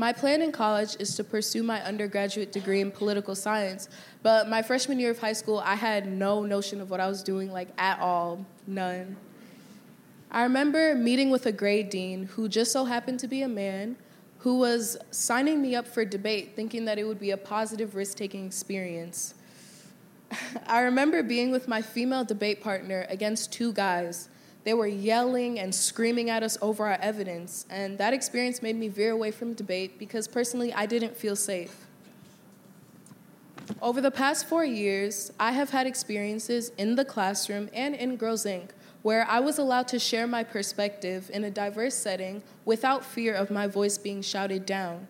My 0.00 0.14
plan 0.14 0.40
in 0.40 0.50
college 0.50 0.96
is 0.98 1.14
to 1.16 1.24
pursue 1.24 1.62
my 1.62 1.82
undergraduate 1.82 2.52
degree 2.52 2.80
in 2.80 2.90
political 2.90 3.34
science, 3.34 3.90
but 4.22 4.48
my 4.48 4.62
freshman 4.62 4.98
year 4.98 5.10
of 5.10 5.18
high 5.18 5.34
school, 5.34 5.58
I 5.58 5.74
had 5.74 6.10
no 6.10 6.42
notion 6.42 6.80
of 6.80 6.88
what 6.88 7.00
I 7.00 7.06
was 7.06 7.22
doing, 7.22 7.52
like 7.52 7.68
at 7.76 8.00
all, 8.00 8.46
none. 8.66 9.18
I 10.30 10.44
remember 10.44 10.94
meeting 10.94 11.28
with 11.28 11.44
a 11.44 11.52
grade 11.52 11.90
dean 11.90 12.24
who 12.24 12.48
just 12.48 12.72
so 12.72 12.86
happened 12.86 13.20
to 13.20 13.28
be 13.28 13.42
a 13.42 13.48
man 13.48 13.96
who 14.38 14.56
was 14.56 14.96
signing 15.10 15.60
me 15.60 15.74
up 15.74 15.86
for 15.86 16.02
debate, 16.06 16.56
thinking 16.56 16.86
that 16.86 16.98
it 16.98 17.04
would 17.04 17.20
be 17.20 17.32
a 17.32 17.36
positive 17.36 17.94
risk 17.94 18.16
taking 18.16 18.46
experience. 18.46 19.34
I 20.66 20.80
remember 20.80 21.22
being 21.22 21.50
with 21.50 21.68
my 21.68 21.82
female 21.82 22.24
debate 22.24 22.62
partner 22.62 23.04
against 23.10 23.52
two 23.52 23.74
guys 23.74 24.30
they 24.64 24.74
were 24.74 24.86
yelling 24.86 25.58
and 25.58 25.74
screaming 25.74 26.28
at 26.28 26.42
us 26.42 26.58
over 26.60 26.86
our 26.86 26.98
evidence, 27.00 27.64
and 27.70 27.96
that 27.98 28.12
experience 28.12 28.62
made 28.62 28.76
me 28.76 28.88
veer 28.88 29.12
away 29.12 29.30
from 29.30 29.54
debate 29.54 29.98
because 29.98 30.28
personally 30.28 30.72
I 30.72 30.86
didn't 30.86 31.16
feel 31.16 31.36
safe. 31.36 31.86
Over 33.80 34.00
the 34.00 34.10
past 34.10 34.48
four 34.48 34.64
years, 34.64 35.32
I 35.40 35.52
have 35.52 35.70
had 35.70 35.86
experiences 35.86 36.72
in 36.76 36.96
the 36.96 37.04
classroom 37.04 37.70
and 37.72 37.94
in 37.94 38.16
Girls 38.16 38.44
Inc. 38.44 38.70
where 39.02 39.26
I 39.26 39.40
was 39.40 39.58
allowed 39.58 39.88
to 39.88 39.98
share 39.98 40.26
my 40.26 40.44
perspective 40.44 41.30
in 41.32 41.44
a 41.44 41.50
diverse 41.50 41.94
setting 41.94 42.42
without 42.64 43.04
fear 43.04 43.34
of 43.34 43.50
my 43.50 43.66
voice 43.66 43.96
being 43.96 44.20
shouted 44.20 44.66
down. 44.66 45.06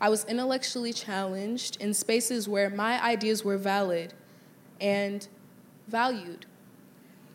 I 0.00 0.08
was 0.08 0.24
intellectually 0.26 0.92
challenged 0.92 1.80
in 1.80 1.92
spaces 1.92 2.48
where 2.48 2.70
my 2.70 3.02
ideas 3.02 3.44
were 3.44 3.58
valid 3.58 4.14
and 4.80 5.26
valued. 5.88 6.46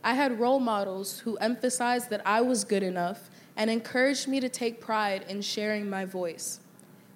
I 0.04 0.14
had 0.16 0.40
role 0.40 0.60
models 0.60 1.20
who 1.20 1.38
emphasized 1.38 2.10
that 2.10 2.22
I 2.26 2.42
was 2.42 2.64
good 2.64 2.84
enough 2.84 3.30
and 3.56 3.70
encouraged 3.70 4.28
me 4.28 4.40
to 4.40 4.50
take 4.50 4.82
pride 4.82 5.26
in 5.28 5.42
sharing 5.42 5.90
my 5.90 6.06
voice. 6.06 6.60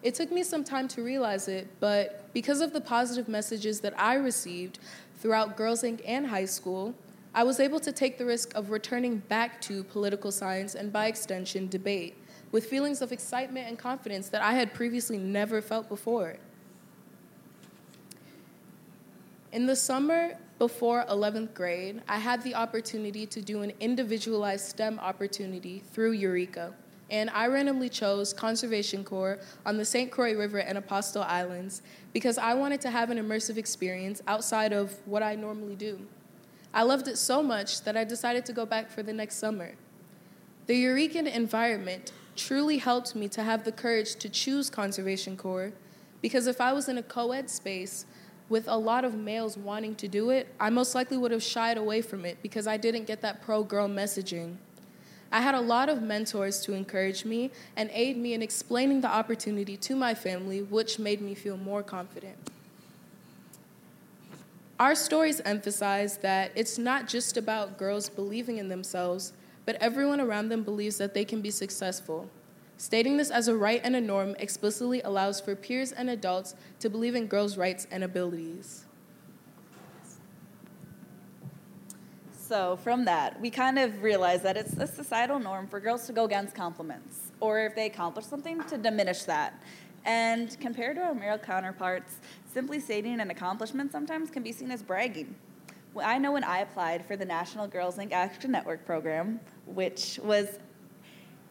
It 0.03 0.13
took 0.13 0.31
me 0.31 0.43
some 0.43 0.63
time 0.63 0.87
to 0.89 1.01
realize 1.01 1.47
it, 1.47 1.67
but 1.79 2.31
because 2.33 2.61
of 2.61 2.73
the 2.73 2.81
positive 2.81 3.27
messages 3.27 3.79
that 3.79 3.99
I 3.99 4.15
received 4.15 4.77
throughout 5.17 5.57
Girls 5.57 5.81
Inc. 5.81 6.01
and 6.05 6.27
high 6.27 6.45
school, 6.45 6.93
I 7.33 7.43
was 7.43 7.59
able 7.59 7.79
to 7.79 7.91
take 7.91 8.17
the 8.19 8.25
risk 8.25 8.53
of 8.53 8.69
returning 8.69 9.17
back 9.17 9.59
to 9.61 9.83
political 9.83 10.31
science 10.31 10.75
and, 10.75 10.93
by 10.93 11.07
extension, 11.07 11.67
debate 11.67 12.15
with 12.51 12.67
feelings 12.67 13.01
of 13.01 13.11
excitement 13.11 13.67
and 13.67 13.79
confidence 13.79 14.29
that 14.29 14.41
I 14.41 14.53
had 14.53 14.73
previously 14.73 15.17
never 15.17 15.61
felt 15.61 15.89
before. 15.89 16.37
In 19.51 19.65
the 19.65 19.75
summer 19.75 20.37
before 20.57 21.05
11th 21.09 21.53
grade, 21.53 22.01
I 22.07 22.17
had 22.17 22.41
the 22.43 22.55
opportunity 22.55 23.25
to 23.25 23.41
do 23.41 23.61
an 23.61 23.73
individualized 23.79 24.65
STEM 24.65 24.99
opportunity 24.99 25.83
through 25.91 26.11
Eureka. 26.13 26.73
And 27.09 27.29
I 27.31 27.47
randomly 27.47 27.89
chose 27.89 28.33
Conservation 28.33 29.03
Corps 29.03 29.39
on 29.65 29.77
the 29.77 29.85
St. 29.85 30.09
Croix 30.09 30.33
River 30.33 30.59
and 30.59 30.77
Apostle 30.77 31.23
Islands 31.23 31.81
because 32.13 32.37
I 32.37 32.53
wanted 32.53 32.81
to 32.81 32.89
have 32.89 33.09
an 33.09 33.17
immersive 33.17 33.57
experience 33.57 34.21
outside 34.27 34.73
of 34.73 34.95
what 35.05 35.21
I 35.21 35.35
normally 35.35 35.75
do. 35.75 35.99
I 36.73 36.83
loved 36.83 37.07
it 37.07 37.17
so 37.17 37.43
much 37.43 37.81
that 37.81 37.95
I 37.95 38.03
decided 38.03 38.45
to 38.45 38.53
go 38.53 38.65
back 38.65 38.89
for 38.89 39.03
the 39.03 39.13
next 39.13 39.35
summer. 39.35 39.75
The 40.67 40.83
Eurekan 40.83 41.31
environment 41.31 42.11
truly 42.35 42.79
helped 42.79 43.15
me 43.15 43.27
to 43.29 43.43
have 43.43 43.65
the 43.65 43.71
courage 43.71 44.15
to 44.15 44.29
choose 44.29 44.69
Conservation 44.69 45.37
Corps 45.37 45.73
because 46.21 46.47
if 46.47 46.59
I 46.59 46.73
was 46.73 46.89
in 46.89 46.97
a 46.97 47.03
co 47.03 47.33
ed 47.33 47.49
space, 47.49 48.05
with 48.49 48.67
a 48.67 48.77
lot 48.77 49.03
of 49.03 49.15
males 49.15 49.57
wanting 49.57 49.95
to 49.95 50.07
do 50.07 50.29
it, 50.29 50.47
I 50.59 50.69
most 50.69 50.93
likely 50.93 51.17
would 51.17 51.31
have 51.31 51.43
shied 51.43 51.77
away 51.77 52.01
from 52.01 52.25
it 52.25 52.37
because 52.41 52.67
I 52.67 52.77
didn't 52.77 53.05
get 53.05 53.21
that 53.21 53.41
pro 53.41 53.63
girl 53.63 53.87
messaging. 53.87 54.57
I 55.31 55.41
had 55.41 55.55
a 55.55 55.61
lot 55.61 55.89
of 55.89 56.01
mentors 56.01 56.61
to 56.61 56.73
encourage 56.73 57.25
me 57.25 57.51
and 57.75 57.89
aid 57.91 58.17
me 58.17 58.33
in 58.33 58.41
explaining 58.41 59.01
the 59.01 59.09
opportunity 59.09 59.75
to 59.77 59.95
my 59.95 60.13
family, 60.13 60.61
which 60.61 60.99
made 60.99 61.21
me 61.21 61.33
feel 61.33 61.57
more 61.57 61.83
confident. 61.83 62.37
Our 64.79 64.93
stories 64.93 65.41
emphasize 65.41 66.17
that 66.17 66.51
it's 66.53 66.77
not 66.77 67.07
just 67.07 67.37
about 67.37 67.77
girls 67.77 68.09
believing 68.09 68.57
in 68.57 68.67
themselves, 68.67 69.33
but 69.65 69.75
everyone 69.81 70.21
around 70.21 70.49
them 70.49 70.63
believes 70.63 70.97
that 70.97 71.13
they 71.13 71.25
can 71.25 71.41
be 71.41 71.49
successful. 71.49 72.29
Stating 72.77 73.17
this 73.17 73.31
as 73.31 73.47
a 73.47 73.55
right 73.55 73.79
and 73.83 73.95
a 73.95 74.01
norm 74.01 74.35
explicitly 74.37 75.01
allows 75.01 75.39
for 75.39 75.55
peers 75.55 75.91
and 75.91 76.09
adults 76.09 76.55
to 76.79 76.89
believe 76.89 77.15
in 77.15 77.27
girls' 77.27 77.57
rights 77.57 77.87
and 77.89 78.03
abilities. 78.03 78.85
So, 82.47 82.75
from 82.75 83.05
that, 83.05 83.41
we 83.41 83.49
kind 83.49 83.79
of 83.79 84.03
realize 84.03 84.43
that 84.43 84.55
it's 84.55 84.73
a 84.73 84.85
societal 84.85 85.39
norm 85.39 85.67
for 85.67 85.79
girls 85.79 86.05
to 86.07 86.13
go 86.13 86.25
against 86.25 86.53
compliments, 86.53 87.31
or 87.39 87.61
if 87.61 87.73
they 87.73 87.87
accomplish 87.87 88.25
something, 88.25 88.63
to 88.65 88.77
diminish 88.77 89.23
that. 89.23 89.59
And 90.03 90.55
compared 90.59 90.97
to 90.97 91.01
our 91.01 91.15
male 91.15 91.39
counterparts, 91.39 92.17
simply 92.53 92.79
stating 92.79 93.19
an 93.19 93.31
accomplishment 93.31 93.91
sometimes 93.91 94.29
can 94.29 94.43
be 94.43 94.51
seen 94.51 94.69
as 94.69 94.83
bragging. 94.83 95.33
I 95.99 96.19
know 96.19 96.33
when 96.33 96.43
I 96.43 96.59
applied 96.59 97.05
for 97.05 97.15
the 97.15 97.25
National 97.25 97.67
Girls 97.67 97.97
Inc. 97.97 98.11
Action 98.11 98.51
Network 98.51 98.85
program, 98.85 99.39
which 99.65 100.19
was 100.21 100.59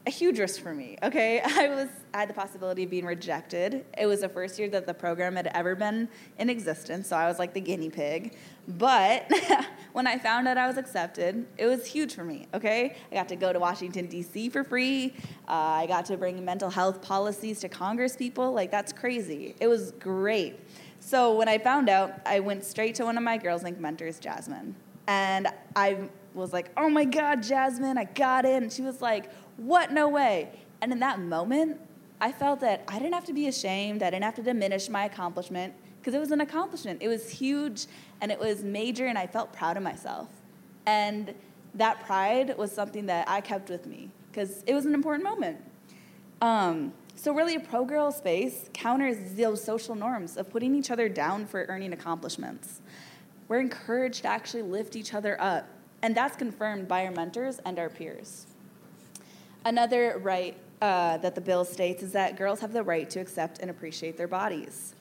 a 0.06 0.10
huge 0.10 0.38
risk 0.38 0.60
for 0.60 0.74
me. 0.74 0.96
Okay, 1.02 1.40
I 1.44 1.68
was 1.68 1.88
I 2.12 2.20
had 2.20 2.28
the 2.28 2.34
possibility 2.34 2.84
of 2.84 2.90
being 2.90 3.06
rejected. 3.06 3.84
It 3.98 4.06
was 4.06 4.20
the 4.20 4.28
first 4.28 4.58
year 4.58 4.68
that 4.68 4.86
the 4.86 4.94
program 4.94 5.34
had 5.36 5.48
ever 5.48 5.74
been 5.74 6.08
in 6.38 6.48
existence, 6.48 7.08
so 7.08 7.16
I 7.16 7.26
was 7.26 7.38
like 7.38 7.54
the 7.54 7.60
guinea 7.60 7.90
pig. 7.90 8.36
But 8.68 9.30
when 9.92 10.06
I 10.06 10.18
found 10.18 10.46
out 10.46 10.56
I 10.56 10.66
was 10.66 10.76
accepted, 10.76 11.46
it 11.58 11.66
was 11.66 11.86
huge 11.86 12.14
for 12.14 12.24
me. 12.24 12.46
Okay, 12.54 12.96
I 13.10 13.14
got 13.14 13.28
to 13.30 13.36
go 13.36 13.52
to 13.52 13.58
Washington 13.58 14.06
D.C. 14.06 14.50
for 14.50 14.62
free. 14.62 15.14
Uh, 15.48 15.52
I 15.52 15.86
got 15.86 16.04
to 16.06 16.16
bring 16.16 16.44
mental 16.44 16.70
health 16.70 17.02
policies 17.02 17.60
to 17.60 17.68
Congress 17.68 18.16
people. 18.16 18.52
Like 18.52 18.70
that's 18.70 18.92
crazy. 18.92 19.56
It 19.60 19.66
was 19.66 19.92
great. 19.92 20.60
So 21.00 21.34
when 21.34 21.48
I 21.48 21.58
found 21.58 21.88
out, 21.90 22.20
I 22.24 22.40
went 22.40 22.64
straight 22.64 22.94
to 22.96 23.04
one 23.04 23.18
of 23.18 23.22
my 23.22 23.36
Girls 23.36 23.62
Inc. 23.62 23.78
mentors, 23.78 24.18
Jasmine, 24.18 24.74
and 25.06 25.48
I 25.76 26.08
was 26.32 26.52
like, 26.52 26.70
"Oh 26.76 26.88
my 26.88 27.04
God, 27.04 27.42
Jasmine, 27.42 27.98
I 27.98 28.04
got 28.04 28.44
in." 28.44 28.70
She 28.70 28.82
was 28.82 29.02
like 29.02 29.30
what? 29.56 29.92
No 29.92 30.08
way. 30.08 30.50
And 30.80 30.92
in 30.92 30.98
that 31.00 31.20
moment, 31.20 31.80
I 32.20 32.32
felt 32.32 32.60
that 32.60 32.84
I 32.88 32.98
didn't 32.98 33.14
have 33.14 33.24
to 33.26 33.32
be 33.32 33.48
ashamed. 33.48 34.02
I 34.02 34.10
didn't 34.10 34.24
have 34.24 34.36
to 34.36 34.42
diminish 34.42 34.88
my 34.88 35.04
accomplishment 35.04 35.74
because 35.98 36.14
it 36.14 36.20
was 36.20 36.30
an 36.30 36.40
accomplishment. 36.40 37.02
It 37.02 37.08
was 37.08 37.30
huge 37.30 37.86
and 38.20 38.30
it 38.30 38.38
was 38.38 38.62
major, 38.62 39.06
and 39.06 39.18
I 39.18 39.26
felt 39.26 39.52
proud 39.52 39.76
of 39.76 39.82
myself. 39.82 40.28
And 40.86 41.34
that 41.74 42.04
pride 42.04 42.56
was 42.56 42.70
something 42.70 43.06
that 43.06 43.28
I 43.28 43.40
kept 43.40 43.68
with 43.68 43.86
me 43.86 44.10
because 44.30 44.62
it 44.66 44.74
was 44.74 44.86
an 44.86 44.94
important 44.94 45.24
moment. 45.24 45.58
Um, 46.40 46.92
so, 47.16 47.32
really, 47.32 47.54
a 47.54 47.60
pro 47.60 47.84
girl 47.84 48.12
space 48.12 48.68
counters 48.72 49.34
those 49.34 49.62
social 49.62 49.94
norms 49.94 50.36
of 50.36 50.50
putting 50.50 50.74
each 50.74 50.90
other 50.90 51.08
down 51.08 51.46
for 51.46 51.64
earning 51.68 51.92
accomplishments. 51.92 52.80
We're 53.48 53.60
encouraged 53.60 54.22
to 54.22 54.28
actually 54.28 54.62
lift 54.62 54.96
each 54.96 55.14
other 55.14 55.40
up, 55.40 55.68
and 56.02 56.14
that's 56.14 56.36
confirmed 56.36 56.88
by 56.88 57.06
our 57.06 57.12
mentors 57.12 57.60
and 57.64 57.78
our 57.78 57.88
peers. 57.88 58.46
Another 59.64 60.20
right 60.22 60.56
uh, 60.82 61.16
that 61.18 61.34
the 61.34 61.40
bill 61.40 61.64
states 61.64 62.02
is 62.02 62.12
that 62.12 62.36
girls 62.36 62.60
have 62.60 62.72
the 62.72 62.82
right 62.82 63.08
to 63.08 63.20
accept 63.20 63.60
and 63.60 63.70
appreciate 63.70 64.16
their 64.16 64.28
bodies. 64.28 64.94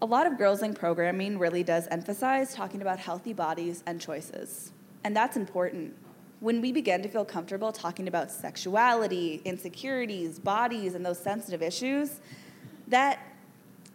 A 0.00 0.04
lot 0.04 0.26
of 0.26 0.36
Girls 0.36 0.60
Inc. 0.60 0.74
programming 0.74 1.38
really 1.38 1.62
does 1.62 1.86
emphasize 1.90 2.52
talking 2.52 2.82
about 2.82 2.98
healthy 2.98 3.32
bodies 3.32 3.82
and 3.86 3.98
choices, 3.98 4.72
and 5.04 5.16
that's 5.16 5.38
important. 5.38 5.94
When 6.40 6.60
we 6.60 6.70
begin 6.70 7.02
to 7.02 7.08
feel 7.08 7.24
comfortable 7.24 7.72
talking 7.72 8.06
about 8.06 8.30
sexuality, 8.30 9.40
insecurities, 9.46 10.38
bodies, 10.38 10.94
and 10.94 11.06
those 11.06 11.18
sensitive 11.18 11.62
issues, 11.62 12.20
that 12.88 13.20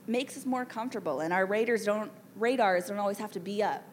makes 0.07 0.35
us 0.35 0.47
more 0.47 0.65
comfortable, 0.65 1.19
and 1.19 1.31
our 1.31 1.45
radars 1.45 1.85
don't, 1.85 2.11
radars 2.35 2.87
don't 2.87 2.97
always 2.97 3.19
have 3.19 3.31
to 3.33 3.39
be 3.39 3.61
up. 3.61 3.83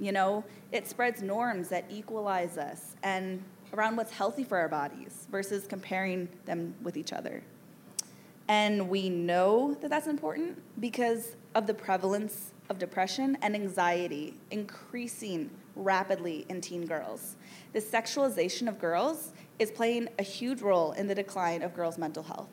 You 0.00 0.12
know, 0.12 0.44
it 0.72 0.88
spreads 0.88 1.20
norms 1.20 1.68
that 1.68 1.84
equalize 1.90 2.56
us 2.56 2.94
and 3.02 3.42
around 3.72 3.96
what's 3.96 4.12
healthy 4.12 4.44
for 4.44 4.58
our 4.58 4.68
bodies 4.68 5.26
versus 5.30 5.66
comparing 5.66 6.28
them 6.44 6.74
with 6.82 6.96
each 6.96 7.12
other. 7.12 7.42
And 8.48 8.88
we 8.88 9.10
know 9.10 9.74
that 9.74 9.90
that's 9.90 10.06
important 10.06 10.62
because 10.80 11.36
of 11.54 11.66
the 11.66 11.74
prevalence 11.74 12.52
of 12.70 12.78
depression 12.78 13.36
and 13.42 13.54
anxiety 13.54 14.34
increasing 14.50 15.50
rapidly 15.76 16.46
in 16.48 16.60
teen 16.60 16.86
girls. 16.86 17.36
The 17.72 17.80
sexualization 17.80 18.68
of 18.68 18.78
girls 18.78 19.32
is 19.58 19.70
playing 19.70 20.08
a 20.18 20.22
huge 20.22 20.62
role 20.62 20.92
in 20.92 21.06
the 21.06 21.14
decline 21.14 21.62
of 21.62 21.74
girls' 21.74 21.98
mental 21.98 22.22
health. 22.22 22.48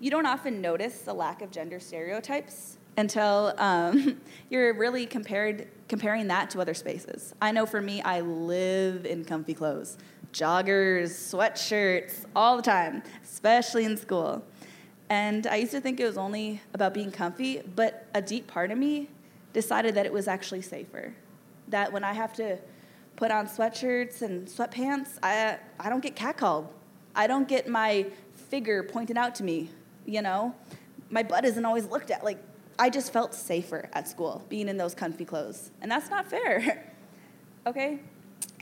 You 0.00 0.10
don't 0.10 0.26
often 0.26 0.60
notice 0.60 0.98
the 1.02 1.14
lack 1.14 1.42
of 1.42 1.50
gender 1.50 1.78
stereotypes 1.78 2.78
until 2.96 3.54
um, 3.58 4.20
you're 4.50 4.74
really 4.74 5.06
compared, 5.06 5.68
comparing 5.88 6.28
that 6.28 6.50
to 6.50 6.60
other 6.60 6.74
spaces. 6.74 7.34
I 7.40 7.52
know 7.52 7.66
for 7.66 7.80
me, 7.80 8.02
I 8.02 8.20
live 8.20 9.06
in 9.06 9.24
comfy 9.24 9.54
clothes 9.54 9.98
joggers, 10.32 11.10
sweatshirts, 11.10 12.24
all 12.34 12.56
the 12.56 12.62
time, 12.62 13.02
especially 13.22 13.84
in 13.84 13.98
school. 13.98 14.42
And 15.10 15.46
I 15.46 15.56
used 15.56 15.72
to 15.72 15.80
think 15.80 16.00
it 16.00 16.06
was 16.06 16.16
only 16.16 16.62
about 16.72 16.94
being 16.94 17.10
comfy, 17.10 17.60
but 17.76 18.06
a 18.14 18.22
deep 18.22 18.46
part 18.46 18.70
of 18.70 18.78
me 18.78 19.10
decided 19.52 19.94
that 19.96 20.06
it 20.06 20.12
was 20.12 20.28
actually 20.28 20.62
safer. 20.62 21.12
That 21.68 21.92
when 21.92 22.02
I 22.02 22.14
have 22.14 22.32
to 22.36 22.56
put 23.16 23.30
on 23.30 23.46
sweatshirts 23.46 24.22
and 24.22 24.48
sweatpants, 24.48 25.18
I, 25.22 25.58
I 25.78 25.90
don't 25.90 26.02
get 26.02 26.16
catcalled. 26.16 26.68
I 27.14 27.26
don't 27.26 27.46
get 27.46 27.68
my 27.68 28.06
figure 28.34 28.82
pointed 28.82 29.18
out 29.18 29.34
to 29.36 29.44
me, 29.44 29.68
you 30.06 30.22
know? 30.22 30.54
My 31.10 31.22
butt 31.22 31.44
isn't 31.44 31.64
always 31.64 31.84
looked 31.84 32.10
at. 32.10 32.24
Like, 32.24 32.38
I 32.78 32.90
just 32.90 33.12
felt 33.12 33.34
safer 33.34 33.88
at 33.92 34.08
school 34.08 34.44
being 34.48 34.68
in 34.68 34.76
those 34.76 34.94
comfy 34.94 35.24
clothes. 35.24 35.70
And 35.80 35.90
that's 35.90 36.10
not 36.10 36.26
fair. 36.26 36.92
okay? 37.66 38.00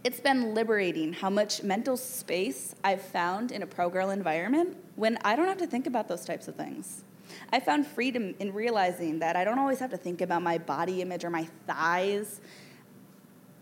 It's 0.02 0.20
been 0.20 0.54
liberating 0.54 1.12
how 1.12 1.30
much 1.30 1.62
mental 1.62 1.96
space 1.96 2.74
I've 2.82 3.02
found 3.02 3.52
in 3.52 3.62
a 3.62 3.66
pro 3.66 3.90
girl 3.90 4.10
environment 4.10 4.76
when 4.96 5.18
I 5.24 5.36
don't 5.36 5.46
have 5.46 5.58
to 5.58 5.66
think 5.66 5.86
about 5.86 6.08
those 6.08 6.24
types 6.24 6.48
of 6.48 6.56
things. 6.56 7.04
I 7.52 7.60
found 7.60 7.86
freedom 7.86 8.34
in 8.38 8.52
realizing 8.52 9.18
that 9.20 9.36
I 9.36 9.44
don't 9.44 9.58
always 9.58 9.78
have 9.78 9.90
to 9.90 9.96
think 9.96 10.20
about 10.20 10.42
my 10.42 10.58
body 10.58 11.02
image 11.02 11.24
or 11.24 11.30
my 11.30 11.48
thighs. 11.66 12.40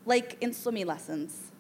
Like 0.07 0.39
in 0.41 0.55
swimming 0.55 0.87
lessons, 0.87 1.51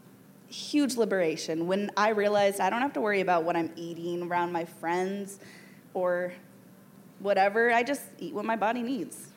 huge 0.48 0.96
liberation 0.96 1.66
when 1.66 1.90
I 1.96 2.10
realized 2.10 2.60
I 2.60 2.70
don't 2.70 2.80
have 2.80 2.94
to 2.94 3.00
worry 3.00 3.20
about 3.20 3.44
what 3.44 3.56
I'm 3.56 3.70
eating 3.76 4.22
around 4.22 4.52
my 4.52 4.64
friends 4.64 5.40
or 5.92 6.32
whatever. 7.20 7.72
I 7.72 7.82
just 7.82 8.02
eat 8.18 8.34
what 8.34 8.44
my 8.44 8.56
body 8.56 8.82
needs. 8.82 9.28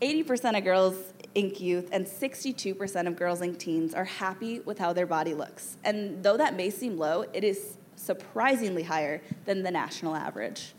80% 0.00 0.56
of 0.56 0.64
Girls 0.64 0.96
Inc. 1.36 1.60
youth 1.60 1.88
and 1.92 2.06
62% 2.06 3.06
of 3.06 3.16
Girls 3.16 3.40
Inc. 3.40 3.58
teens 3.58 3.94
are 3.94 4.04
happy 4.04 4.60
with 4.60 4.78
how 4.78 4.92
their 4.92 5.06
body 5.06 5.34
looks. 5.34 5.76
And 5.84 6.22
though 6.22 6.36
that 6.36 6.56
may 6.56 6.70
seem 6.70 6.96
low, 6.96 7.26
it 7.32 7.44
is 7.44 7.76
surprisingly 7.96 8.82
higher 8.82 9.20
than 9.44 9.62
the 9.62 9.70
national 9.70 10.16
average. 10.16 10.72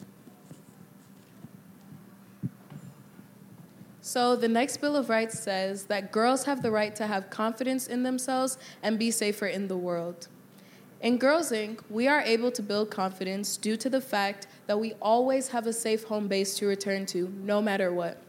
So, 4.03 4.35
the 4.35 4.47
next 4.47 4.77
Bill 4.77 4.95
of 4.95 5.09
Rights 5.09 5.39
says 5.39 5.85
that 5.85 6.11
girls 6.11 6.45
have 6.45 6.63
the 6.63 6.71
right 6.71 6.95
to 6.95 7.05
have 7.05 7.29
confidence 7.29 7.85
in 7.85 8.01
themselves 8.01 8.57
and 8.81 8.97
be 8.97 9.11
safer 9.11 9.45
in 9.45 9.67
the 9.67 9.77
world. 9.77 10.27
In 11.01 11.17
Girls 11.17 11.51
Inc., 11.51 11.81
we 11.89 12.07
are 12.07 12.21
able 12.21 12.51
to 12.51 12.63
build 12.63 12.89
confidence 12.89 13.57
due 13.57 13.77
to 13.77 13.89
the 13.89 14.01
fact 14.01 14.47
that 14.67 14.79
we 14.79 14.93
always 15.01 15.49
have 15.49 15.67
a 15.67 15.73
safe 15.73 16.03
home 16.03 16.27
base 16.27 16.55
to 16.57 16.67
return 16.67 17.05
to, 17.07 17.31
no 17.43 17.61
matter 17.61 17.91
what. 17.91 18.21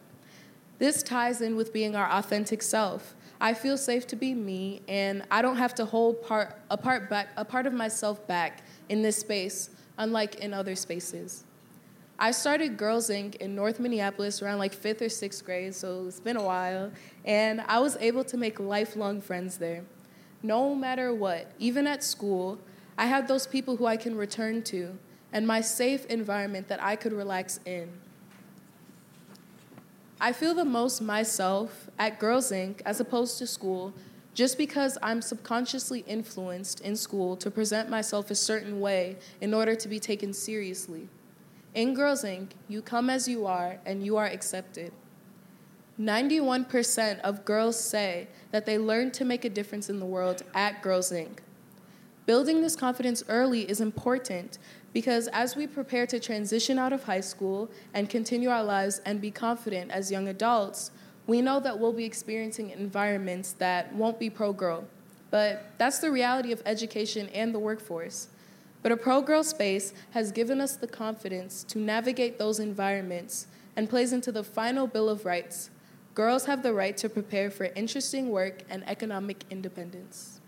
This 0.78 1.02
ties 1.02 1.40
in 1.40 1.56
with 1.56 1.72
being 1.72 1.94
our 1.94 2.10
authentic 2.10 2.62
self. 2.62 3.14
I 3.40 3.54
feel 3.54 3.76
safe 3.76 4.06
to 4.08 4.16
be 4.16 4.34
me, 4.34 4.82
and 4.88 5.22
I 5.30 5.42
don't 5.42 5.56
have 5.56 5.74
to 5.76 5.84
hold 5.84 6.22
part, 6.22 6.58
a, 6.70 6.76
part 6.76 7.10
back, 7.10 7.28
a 7.36 7.44
part 7.44 7.66
of 7.66 7.72
myself 7.72 8.26
back 8.26 8.62
in 8.88 9.02
this 9.02 9.16
space, 9.16 9.70
unlike 9.98 10.36
in 10.36 10.54
other 10.54 10.74
spaces. 10.74 11.44
I 12.18 12.30
started 12.30 12.76
Girls 12.76 13.10
Inc. 13.10 13.36
in 13.36 13.54
North 13.54 13.80
Minneapolis 13.80 14.42
around 14.42 14.58
like 14.58 14.72
fifth 14.72 15.02
or 15.02 15.08
sixth 15.08 15.44
grade, 15.44 15.74
so 15.74 16.04
it's 16.06 16.20
been 16.20 16.36
a 16.36 16.42
while, 16.42 16.92
and 17.24 17.60
I 17.62 17.80
was 17.80 17.96
able 17.96 18.24
to 18.24 18.36
make 18.36 18.60
lifelong 18.60 19.20
friends 19.20 19.58
there 19.58 19.84
no 20.42 20.74
matter 20.74 21.14
what, 21.14 21.52
even 21.58 21.86
at 21.86 22.02
school, 22.02 22.58
I 22.98 23.06
had 23.06 23.28
those 23.28 23.46
people 23.46 23.76
who 23.76 23.86
I 23.86 23.96
can 23.96 24.16
return 24.16 24.62
to 24.64 24.98
and 25.32 25.46
my 25.46 25.60
safe 25.60 26.06
environment 26.06 26.68
that 26.68 26.82
I 26.82 26.96
could 26.96 27.12
relax 27.12 27.58
in. 27.64 27.88
I 30.20 30.32
feel 30.32 30.54
the 30.54 30.64
most 30.64 31.00
myself 31.00 31.90
at 31.98 32.18
Girls 32.18 32.52
Inc. 32.52 32.80
as 32.84 33.00
opposed 33.00 33.38
to 33.38 33.46
school 33.46 33.92
just 34.34 34.56
because 34.56 34.96
I'm 35.02 35.20
subconsciously 35.20 36.04
influenced 36.06 36.80
in 36.80 36.96
school 36.96 37.36
to 37.36 37.50
present 37.50 37.90
myself 37.90 38.30
a 38.30 38.34
certain 38.34 38.80
way 38.80 39.16
in 39.40 39.52
order 39.52 39.74
to 39.74 39.88
be 39.88 39.98
taken 39.98 40.32
seriously. 40.32 41.08
In 41.74 41.92
Girls 41.92 42.22
Inc., 42.22 42.50
you 42.68 42.82
come 42.82 43.10
as 43.10 43.26
you 43.26 43.46
are 43.46 43.78
and 43.84 44.04
you 44.04 44.16
are 44.16 44.26
accepted. 44.26 44.92
91% 46.00 47.20
of 47.20 47.44
girls 47.44 47.78
say 47.78 48.28
that 48.50 48.64
they 48.64 48.78
learned 48.78 49.12
to 49.14 49.24
make 49.24 49.44
a 49.44 49.50
difference 49.50 49.90
in 49.90 49.98
the 49.98 50.06
world 50.06 50.42
at 50.54 50.82
Girls 50.82 51.10
Inc. 51.10 51.38
Building 52.24 52.62
this 52.62 52.76
confidence 52.76 53.22
early 53.28 53.68
is 53.68 53.80
important 53.80 54.58
because 54.92 55.28
as 55.28 55.56
we 55.56 55.66
prepare 55.66 56.06
to 56.06 56.20
transition 56.20 56.78
out 56.78 56.92
of 56.92 57.04
high 57.04 57.20
school 57.20 57.70
and 57.94 58.10
continue 58.10 58.50
our 58.50 58.62
lives 58.62 59.00
and 59.04 59.20
be 59.20 59.30
confident 59.30 59.90
as 59.90 60.10
young 60.10 60.28
adults, 60.28 60.90
we 61.26 61.40
know 61.40 61.60
that 61.60 61.78
we'll 61.78 61.92
be 61.92 62.04
experiencing 62.04 62.70
environments 62.70 63.52
that 63.54 63.94
won't 63.94 64.18
be 64.18 64.28
pro 64.28 64.52
girl. 64.52 64.84
But 65.30 65.72
that's 65.78 65.98
the 65.98 66.10
reality 66.10 66.52
of 66.52 66.62
education 66.66 67.28
and 67.28 67.54
the 67.54 67.58
workforce. 67.58 68.28
But 68.82 68.92
a 68.92 68.96
pro 68.96 69.22
girl 69.22 69.44
space 69.44 69.94
has 70.10 70.32
given 70.32 70.60
us 70.60 70.76
the 70.76 70.88
confidence 70.88 71.64
to 71.64 71.78
navigate 71.78 72.38
those 72.38 72.58
environments 72.58 73.46
and 73.76 73.88
plays 73.88 74.12
into 74.12 74.32
the 74.32 74.44
final 74.44 74.86
Bill 74.86 75.08
of 75.08 75.24
Rights 75.24 75.70
Girls 76.14 76.44
have 76.44 76.62
the 76.62 76.74
right 76.74 76.94
to 76.98 77.08
prepare 77.08 77.50
for 77.50 77.70
interesting 77.74 78.28
work 78.28 78.64
and 78.68 78.86
economic 78.86 79.44
independence. 79.48 80.41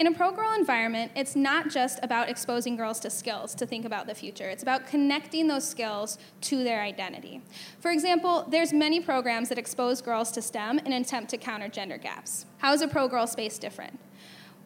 In 0.00 0.08
a 0.08 0.12
pro 0.12 0.32
girl 0.32 0.52
environment, 0.54 1.12
it's 1.14 1.36
not 1.36 1.70
just 1.70 2.00
about 2.02 2.28
exposing 2.28 2.74
girls 2.74 2.98
to 3.00 3.10
skills 3.10 3.54
to 3.54 3.64
think 3.64 3.84
about 3.84 4.08
the 4.08 4.14
future. 4.14 4.48
It's 4.48 4.62
about 4.64 4.88
connecting 4.88 5.46
those 5.46 5.66
skills 5.66 6.18
to 6.42 6.64
their 6.64 6.82
identity. 6.82 7.42
For 7.78 7.92
example, 7.92 8.44
there's 8.50 8.72
many 8.72 8.98
programs 8.98 9.48
that 9.50 9.58
expose 9.58 10.02
girls 10.02 10.32
to 10.32 10.42
STEM 10.42 10.80
in 10.80 10.92
an 10.92 11.02
attempt 11.02 11.30
to 11.30 11.38
counter 11.38 11.68
gender 11.68 11.96
gaps. 11.96 12.44
How 12.58 12.72
is 12.72 12.82
a 12.82 12.88
pro 12.88 13.06
girl 13.06 13.28
space 13.28 13.56
different? 13.56 14.00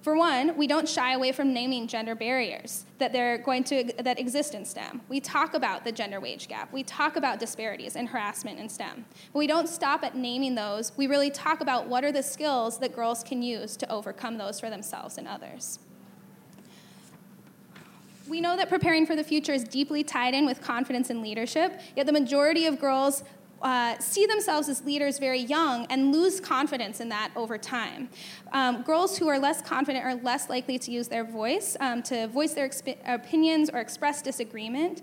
For 0.08 0.16
one, 0.16 0.56
we 0.56 0.66
don't 0.66 0.88
shy 0.88 1.12
away 1.12 1.32
from 1.32 1.52
naming 1.52 1.86
gender 1.86 2.14
barriers 2.14 2.86
that 2.96 3.12
they're 3.12 3.36
going 3.36 3.62
to 3.64 3.92
that 3.98 4.18
exist 4.18 4.54
in 4.54 4.64
STEM. 4.64 5.02
We 5.10 5.20
talk 5.20 5.52
about 5.52 5.84
the 5.84 5.92
gender 5.92 6.18
wage 6.18 6.48
gap. 6.48 6.72
We 6.72 6.82
talk 6.82 7.16
about 7.16 7.38
disparities 7.38 7.94
and 7.94 8.08
harassment 8.08 8.58
in 8.58 8.70
STEM. 8.70 9.04
But 9.34 9.38
we 9.38 9.46
don't 9.46 9.68
stop 9.68 10.02
at 10.04 10.16
naming 10.16 10.54
those. 10.54 10.96
We 10.96 11.08
really 11.08 11.28
talk 11.28 11.60
about 11.60 11.88
what 11.88 12.04
are 12.04 12.10
the 12.10 12.22
skills 12.22 12.78
that 12.78 12.96
girls 12.96 13.22
can 13.22 13.42
use 13.42 13.76
to 13.76 13.92
overcome 13.92 14.38
those 14.38 14.58
for 14.58 14.70
themselves 14.70 15.18
and 15.18 15.28
others. 15.28 15.78
We 18.26 18.40
know 18.40 18.56
that 18.56 18.70
preparing 18.70 19.04
for 19.04 19.14
the 19.14 19.24
future 19.24 19.52
is 19.52 19.64
deeply 19.64 20.04
tied 20.04 20.32
in 20.32 20.46
with 20.46 20.62
confidence 20.62 21.10
and 21.10 21.20
leadership, 21.20 21.80
yet 21.96 22.06
the 22.06 22.12
majority 22.12 22.64
of 22.64 22.80
girls 22.80 23.24
uh, 23.62 23.98
see 23.98 24.26
themselves 24.26 24.68
as 24.68 24.84
leaders 24.84 25.18
very 25.18 25.40
young 25.40 25.86
and 25.86 26.12
lose 26.12 26.40
confidence 26.40 27.00
in 27.00 27.08
that 27.08 27.30
over 27.36 27.58
time. 27.58 28.08
Um, 28.52 28.82
girls 28.82 29.18
who 29.18 29.28
are 29.28 29.38
less 29.38 29.60
confident 29.62 30.04
are 30.04 30.14
less 30.14 30.48
likely 30.48 30.78
to 30.78 30.90
use 30.90 31.08
their 31.08 31.24
voice, 31.24 31.76
um, 31.80 32.02
to 32.04 32.28
voice 32.28 32.54
their 32.54 32.68
exp- 32.68 32.96
opinions 33.06 33.70
or 33.70 33.78
express 33.80 34.22
disagreement. 34.22 35.02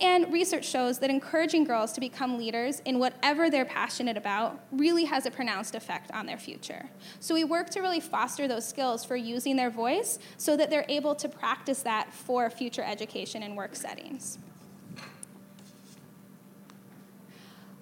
And 0.00 0.32
research 0.32 0.64
shows 0.64 1.00
that 1.00 1.10
encouraging 1.10 1.64
girls 1.64 1.92
to 1.92 2.00
become 2.00 2.38
leaders 2.38 2.80
in 2.84 3.00
whatever 3.00 3.50
they're 3.50 3.64
passionate 3.64 4.16
about 4.16 4.60
really 4.70 5.04
has 5.06 5.26
a 5.26 5.30
pronounced 5.30 5.74
effect 5.74 6.12
on 6.12 6.26
their 6.26 6.38
future. 6.38 6.88
So 7.18 7.34
we 7.34 7.42
work 7.42 7.68
to 7.70 7.80
really 7.80 7.98
foster 7.98 8.46
those 8.46 8.66
skills 8.66 9.04
for 9.04 9.16
using 9.16 9.56
their 9.56 9.70
voice 9.70 10.20
so 10.36 10.56
that 10.56 10.70
they're 10.70 10.86
able 10.88 11.16
to 11.16 11.28
practice 11.28 11.82
that 11.82 12.12
for 12.12 12.48
future 12.48 12.84
education 12.84 13.42
and 13.42 13.56
work 13.56 13.74
settings. 13.74 14.38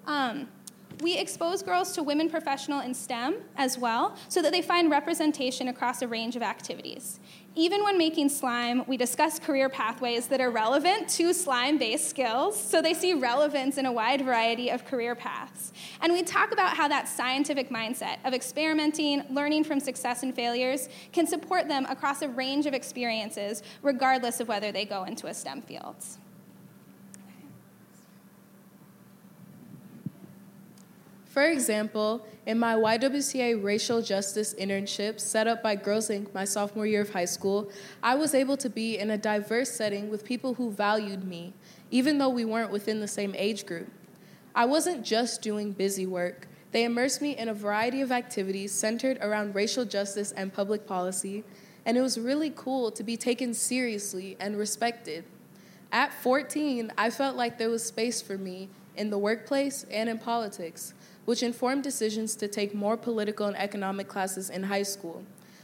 Um, 0.07 0.47
We 1.03 1.15
expose 1.15 1.61
girls 1.61 1.91
to 1.91 2.01
women 2.01 2.27
professional 2.27 2.79
in 2.79 2.95
STEM 2.95 3.35
as 3.55 3.77
well, 3.77 4.15
so 4.29 4.41
that 4.41 4.51
they 4.51 4.63
find 4.63 4.89
representation 4.89 5.67
across 5.67 6.01
a 6.01 6.07
range 6.07 6.35
of 6.35 6.41
activities. 6.41 7.19
Even 7.53 7.83
when 7.83 7.99
making 7.99 8.29
slime, 8.29 8.83
we 8.87 8.97
discuss 8.97 9.37
career 9.37 9.69
pathways 9.69 10.25
that 10.27 10.41
are 10.41 10.49
relevant 10.49 11.07
to 11.09 11.33
slime 11.33 11.77
based 11.77 12.09
skills, 12.09 12.59
so 12.59 12.81
they 12.81 12.95
see 12.95 13.13
relevance 13.13 13.77
in 13.77 13.85
a 13.85 13.91
wide 13.91 14.23
variety 14.23 14.71
of 14.71 14.85
career 14.85 15.13
paths. 15.13 15.71
And 16.01 16.11
we 16.13 16.23
talk 16.23 16.51
about 16.51 16.75
how 16.75 16.87
that 16.87 17.07
scientific 17.07 17.69
mindset 17.69 18.17
of 18.25 18.33
experimenting, 18.33 19.21
learning 19.29 19.65
from 19.65 19.79
success 19.79 20.23
and 20.23 20.33
failures, 20.33 20.89
can 21.11 21.27
support 21.27 21.67
them 21.67 21.85
across 21.85 22.23
a 22.23 22.29
range 22.29 22.65
of 22.65 22.73
experiences, 22.73 23.61
regardless 23.83 24.39
of 24.39 24.47
whether 24.47 24.71
they 24.71 24.85
go 24.85 25.03
into 25.03 25.27
a 25.27 25.33
STEM 25.33 25.61
field. 25.61 25.97
For 31.37 31.51
example, 31.51 32.25
in 32.47 32.57
my 32.57 32.73
YWCA 32.73 33.63
racial 33.63 34.01
justice 34.01 34.55
internship 34.55 35.19
set 35.19 35.45
up 35.45 35.61
by 35.61 35.75
Girls 35.75 36.09
Inc. 36.09 36.33
my 36.33 36.45
sophomore 36.45 36.87
year 36.87 37.01
of 37.01 37.11
high 37.11 37.25
school, 37.25 37.69
I 38.01 38.15
was 38.15 38.33
able 38.33 38.57
to 38.57 38.71
be 38.71 38.97
in 38.97 39.11
a 39.11 39.19
diverse 39.19 39.69
setting 39.69 40.09
with 40.09 40.25
people 40.25 40.55
who 40.55 40.71
valued 40.71 41.25
me, 41.25 41.53
even 41.91 42.17
though 42.17 42.29
we 42.29 42.43
weren't 42.43 42.71
within 42.71 43.01
the 43.01 43.07
same 43.07 43.35
age 43.37 43.67
group. 43.67 43.87
I 44.55 44.65
wasn't 44.65 45.05
just 45.05 45.43
doing 45.43 45.73
busy 45.73 46.07
work. 46.07 46.47
They 46.71 46.85
immersed 46.85 47.21
me 47.21 47.37
in 47.37 47.49
a 47.49 47.53
variety 47.53 48.01
of 48.01 48.11
activities 48.11 48.71
centered 48.71 49.19
around 49.21 49.53
racial 49.53 49.85
justice 49.85 50.31
and 50.31 50.51
public 50.51 50.87
policy, 50.87 51.43
and 51.85 51.95
it 51.95 52.01
was 52.01 52.19
really 52.19 52.51
cool 52.55 52.89
to 52.89 53.03
be 53.03 53.15
taken 53.15 53.53
seriously 53.53 54.37
and 54.39 54.57
respected. 54.57 55.23
At 55.91 56.15
14, 56.15 56.93
I 56.97 57.11
felt 57.11 57.35
like 57.35 57.59
there 57.59 57.69
was 57.69 57.85
space 57.85 58.23
for 58.23 58.39
me 58.39 58.69
in 58.95 59.11
the 59.11 59.19
workplace 59.19 59.85
and 59.91 60.09
in 60.09 60.17
politics 60.17 60.95
which 61.27 61.43
informed 61.43 61.83
decisions 61.83 62.37
to 62.37 62.47
take 62.47 62.73
more 62.73 62.95
political 62.95 63.47
and 63.47 63.57
economic 63.57 64.07
classes 64.07 64.49
in 64.49 64.63
high 64.63 64.81
school. 64.81 65.21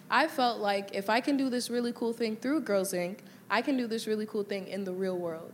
I 0.10 0.28
felt 0.28 0.60
like 0.60 0.94
if 0.94 1.10
I 1.10 1.22
can 1.22 1.38
do 1.38 1.50
this 1.50 1.70
really 1.70 1.94
cool 1.94 2.12
thing 2.12 2.36
through 2.36 2.60
Girls 2.64 2.92
Inc., 2.92 3.20
I 3.50 3.62
can 3.62 3.78
do 3.78 3.88
this 3.88 4.06
really 4.06 4.26
cool 4.26 4.44
thing 4.44 4.68
in 4.68 4.84
the 4.84 4.92
real 4.92 5.18
world. 5.18 5.54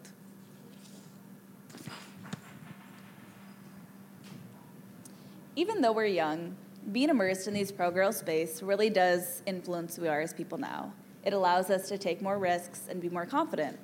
Even 5.56 5.80
though 5.80 5.92
we're 5.92 6.06
young, 6.06 6.56
being 6.92 7.10
immersed 7.10 7.48
in 7.48 7.54
these 7.54 7.72
pro 7.72 7.92
girl 7.92 8.12
space 8.12 8.64
really 8.64 8.90
does 8.90 9.44
influence 9.46 9.96
who 9.96 10.02
we 10.02 10.08
are 10.08 10.22
as 10.22 10.34
people 10.34 10.58
now. 10.58 10.92
It 11.24 11.34
allows 11.34 11.70
us 11.70 11.88
to 11.88 12.00
take 12.00 12.20
more 12.20 12.40
risks 12.40 12.88
and 12.90 13.00
be 13.00 13.10
more 13.10 13.28
confident. 13.28 13.78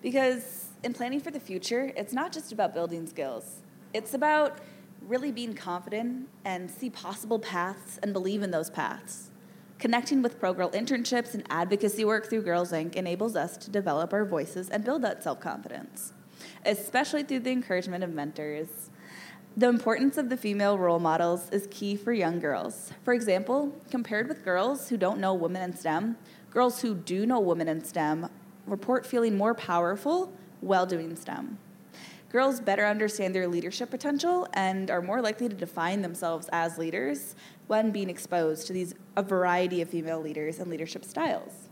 Because 0.00 0.68
in 0.82 0.94
planning 0.94 1.20
for 1.20 1.30
the 1.30 1.40
future, 1.40 1.92
it's 1.98 2.14
not 2.14 2.32
just 2.32 2.50
about 2.50 2.72
building 2.72 3.06
skills, 3.06 3.56
it's 3.92 4.14
about 4.14 4.58
really 5.02 5.32
being 5.32 5.54
confident 5.54 6.28
and 6.44 6.70
see 6.70 6.90
possible 6.90 7.38
paths 7.38 7.98
and 8.02 8.12
believe 8.12 8.42
in 8.42 8.50
those 8.50 8.70
paths. 8.70 9.30
Connecting 9.78 10.22
with 10.22 10.40
Pro 10.40 10.54
Girl 10.54 10.70
internships 10.70 11.34
and 11.34 11.44
advocacy 11.50 12.04
work 12.04 12.30
through 12.30 12.42
Girls 12.42 12.72
Inc. 12.72 12.96
enables 12.96 13.36
us 13.36 13.56
to 13.58 13.70
develop 13.70 14.12
our 14.12 14.24
voices 14.24 14.70
and 14.70 14.82
build 14.84 15.02
that 15.02 15.22
self 15.22 15.38
confidence, 15.38 16.12
especially 16.64 17.22
through 17.22 17.40
the 17.40 17.50
encouragement 17.50 18.02
of 18.02 18.10
mentors. 18.10 18.90
The 19.58 19.68
importance 19.68 20.18
of 20.18 20.28
the 20.28 20.36
female 20.36 20.78
role 20.78 20.98
models 20.98 21.50
is 21.50 21.66
key 21.70 21.96
for 21.96 22.12
young 22.12 22.40
girls. 22.40 22.92
For 23.04 23.14
example, 23.14 23.74
compared 23.90 24.28
with 24.28 24.44
girls 24.44 24.88
who 24.88 24.96
don't 24.96 25.18
know 25.18 25.32
women 25.34 25.62
in 25.62 25.74
STEM, 25.76 26.16
girls 26.50 26.82
who 26.82 26.94
do 26.94 27.24
know 27.24 27.40
women 27.40 27.68
in 27.68 27.82
STEM 27.82 28.28
report 28.66 29.06
feeling 29.06 29.36
more 29.36 29.54
powerful 29.54 30.32
while 30.60 30.84
doing 30.84 31.16
STEM. 31.16 31.58
Girls 32.30 32.60
better 32.60 32.84
understand 32.84 33.34
their 33.34 33.46
leadership 33.46 33.90
potential 33.90 34.48
and 34.52 34.90
are 34.90 35.00
more 35.00 35.20
likely 35.20 35.48
to 35.48 35.54
define 35.54 36.02
themselves 36.02 36.48
as 36.52 36.76
leaders 36.76 37.36
when 37.68 37.92
being 37.92 38.10
exposed 38.10 38.66
to 38.66 38.72
these 38.72 38.94
a 39.16 39.22
variety 39.22 39.80
of 39.80 39.88
female 39.88 40.20
leaders 40.20 40.58
and 40.58 40.70
leadership 40.70 41.04
styles. 41.04 41.68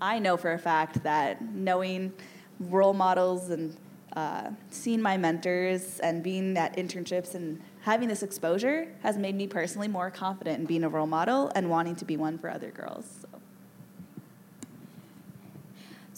I 0.00 0.18
know 0.18 0.36
for 0.36 0.52
a 0.52 0.58
fact 0.58 1.02
that 1.02 1.42
knowing 1.42 2.12
role 2.60 2.94
models 2.94 3.50
and 3.50 3.76
uh, 4.14 4.50
seeing 4.70 5.02
my 5.02 5.16
mentors 5.16 6.00
and 6.00 6.22
being 6.22 6.56
at 6.56 6.76
internships 6.76 7.34
and 7.34 7.60
having 7.82 8.08
this 8.08 8.22
exposure 8.22 8.88
has 9.02 9.18
made 9.18 9.34
me 9.34 9.46
personally 9.46 9.88
more 9.88 10.10
confident 10.10 10.60
in 10.60 10.66
being 10.66 10.84
a 10.84 10.88
role 10.88 11.06
model 11.06 11.52
and 11.54 11.68
wanting 11.68 11.94
to 11.96 12.04
be 12.04 12.16
one 12.16 12.38
for 12.38 12.48
other 12.48 12.70
girls. 12.70 13.18
So. 13.20 13.35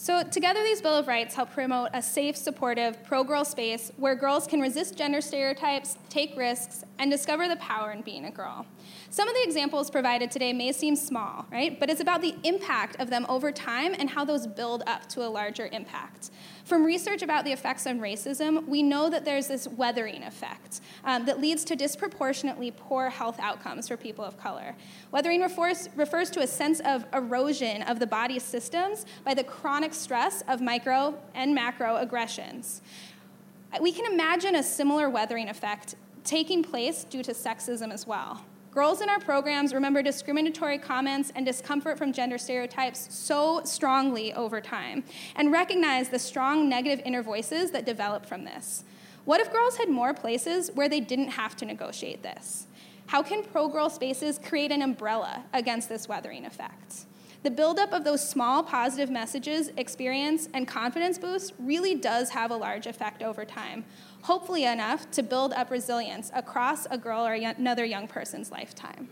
So, 0.01 0.23
together, 0.23 0.63
these 0.63 0.81
Bill 0.81 0.93
of 0.93 1.09
Rights 1.09 1.35
help 1.35 1.51
promote 1.51 1.89
a 1.93 2.01
safe, 2.01 2.37
supportive, 2.37 3.03
pro 3.03 3.21
girl 3.21 3.43
space 3.43 3.91
where 3.97 4.15
girls 4.15 4.47
can 4.47 4.61
resist 4.61 4.97
gender 4.97 5.19
stereotypes, 5.19 5.97
take 6.07 6.37
risks, 6.37 6.85
and 6.99 7.11
discover 7.11 7.49
the 7.49 7.57
power 7.57 7.91
in 7.91 8.01
being 8.01 8.23
a 8.23 8.31
girl. 8.31 8.65
Some 9.09 9.27
of 9.27 9.35
the 9.35 9.43
examples 9.43 9.91
provided 9.91 10.31
today 10.31 10.53
may 10.53 10.71
seem 10.71 10.95
small, 10.95 11.45
right? 11.51 11.77
But 11.77 11.89
it's 11.89 11.99
about 11.99 12.21
the 12.21 12.33
impact 12.43 12.95
of 13.01 13.09
them 13.09 13.25
over 13.27 13.51
time 13.51 13.93
and 13.97 14.09
how 14.09 14.23
those 14.23 14.47
build 14.47 14.83
up 14.87 15.09
to 15.09 15.25
a 15.25 15.27
larger 15.27 15.67
impact. 15.73 16.31
From 16.63 16.85
research 16.85 17.21
about 17.21 17.45
the 17.45 17.51
effects 17.51 17.87
on 17.87 17.99
racism, 17.99 18.67
we 18.67 18.83
know 18.83 19.09
that 19.09 19.25
there's 19.25 19.47
this 19.47 19.67
weathering 19.67 20.23
effect 20.23 20.81
um, 21.03 21.25
that 21.25 21.41
leads 21.41 21.63
to 21.65 21.75
disproportionately 21.75 22.71
poor 22.71 23.09
health 23.09 23.39
outcomes 23.39 23.87
for 23.87 23.97
people 23.97 24.23
of 24.23 24.37
color. 24.37 24.75
Weathering 25.11 25.41
refers, 25.41 25.89
refers 25.95 26.29
to 26.29 26.41
a 26.41 26.47
sense 26.47 26.79
of 26.81 27.05
erosion 27.13 27.81
of 27.83 27.99
the 27.99 28.07
body's 28.07 28.43
systems 28.43 29.05
by 29.25 29.33
the 29.33 29.43
chronic 29.43 29.88
stress 29.93 30.43
of 30.47 30.61
micro 30.61 31.17
and 31.33 31.53
macro 31.53 31.97
aggressions. 31.97 32.81
We 33.81 33.91
can 33.91 34.11
imagine 34.11 34.55
a 34.55 34.63
similar 34.63 35.09
weathering 35.09 35.49
effect 35.49 35.95
taking 36.23 36.63
place 36.63 37.03
due 37.03 37.23
to 37.23 37.31
sexism 37.31 37.91
as 37.91 38.05
well. 38.07 38.43
Girls 38.71 39.01
in 39.01 39.09
our 39.09 39.19
programs 39.19 39.73
remember 39.73 40.03
discriminatory 40.03 40.77
comments 40.77 41.31
and 41.35 41.45
discomfort 41.45 41.97
from 41.97 42.13
gender 42.13 42.37
stereotypes 42.37 43.07
so 43.09 43.61
strongly 43.63 44.31
over 44.33 44.61
time 44.61 45.03
and 45.35 45.51
recognize 45.51 46.09
the 46.09 46.19
strong 46.19 46.69
negative 46.69 47.03
inner 47.03 47.23
voices 47.23 47.71
that 47.71 47.85
develop 47.85 48.25
from 48.25 48.43
this. 48.43 48.83
What 49.25 49.41
if 49.41 49.51
girls 49.51 49.77
had 49.77 49.89
more 49.89 50.13
places 50.13 50.69
where 50.73 50.87
they 50.87 50.99
didn't 50.99 51.29
have 51.29 51.55
to 51.57 51.65
negotiate 51.65 52.21
this? 52.21 52.67
How 53.07 53.23
can 53.23 53.43
pro 53.43 53.67
girl 53.67 53.89
spaces 53.89 54.39
create 54.43 54.71
an 54.71 54.83
umbrella 54.83 55.45
against 55.51 55.89
this 55.89 56.07
weathering 56.07 56.45
effect? 56.45 57.05
The 57.41 57.51
buildup 57.51 57.93
of 57.93 58.03
those 58.03 58.27
small 58.27 58.63
positive 58.63 59.09
messages, 59.09 59.71
experience, 59.77 60.49
and 60.53 60.67
confidence 60.67 61.17
boosts 61.17 61.53
really 61.57 61.95
does 61.95 62.31
have 62.31 62.51
a 62.51 62.55
large 62.55 62.85
effect 62.85 63.23
over 63.23 63.45
time, 63.45 63.85
hopefully 64.23 64.65
enough 64.65 65.09
to 65.11 65.23
build 65.23 65.53
up 65.53 65.71
resilience 65.71 66.31
across 66.33 66.85
a 66.91 66.97
girl 66.97 67.25
or 67.25 67.33
another 67.33 67.85
young 67.85 68.07
person's 68.09 68.51
lifetime. 68.51 69.09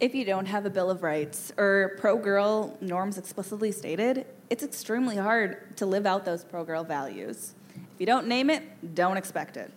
If 0.00 0.14
you 0.14 0.24
don't 0.24 0.46
have 0.46 0.66
a 0.66 0.70
Bill 0.70 0.90
of 0.90 1.02
Rights 1.02 1.52
or 1.56 1.96
pro 1.98 2.18
girl 2.18 2.76
norms 2.80 3.16
explicitly 3.16 3.72
stated, 3.72 4.26
it's 4.50 4.62
extremely 4.62 5.16
hard 5.16 5.76
to 5.78 5.86
live 5.86 6.04
out 6.04 6.24
those 6.24 6.44
pro 6.44 6.64
girl 6.64 6.84
values. 6.84 7.54
If 7.74 8.00
you 8.00 8.06
don't 8.06 8.26
name 8.26 8.50
it, 8.50 8.94
don't 8.94 9.16
expect 9.16 9.56
it. 9.56 9.72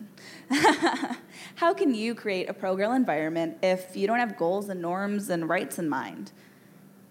How 1.56 1.74
can 1.74 1.94
you 1.94 2.16
create 2.16 2.50
a 2.50 2.54
pro 2.54 2.76
girl 2.76 2.94
environment 2.94 3.58
if 3.62 3.96
you 3.96 4.08
don't 4.08 4.20
have 4.20 4.38
goals 4.38 4.70
and 4.70 4.82
norms 4.82 5.30
and 5.30 5.50
rights 5.50 5.80
in 5.80 5.90
mind? 5.90 6.32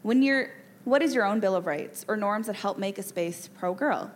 When 0.02 0.22
you're 0.22 0.50
what 0.84 1.02
is 1.02 1.14
your 1.14 1.26
own 1.26 1.38
Bill 1.38 1.54
of 1.54 1.66
Rights 1.66 2.06
or 2.08 2.16
norms 2.16 2.46
that 2.46 2.56
help 2.56 2.78
make 2.78 2.96
a 2.98 3.02
space 3.02 3.48
pro 3.58 3.74
girl? 3.74 4.10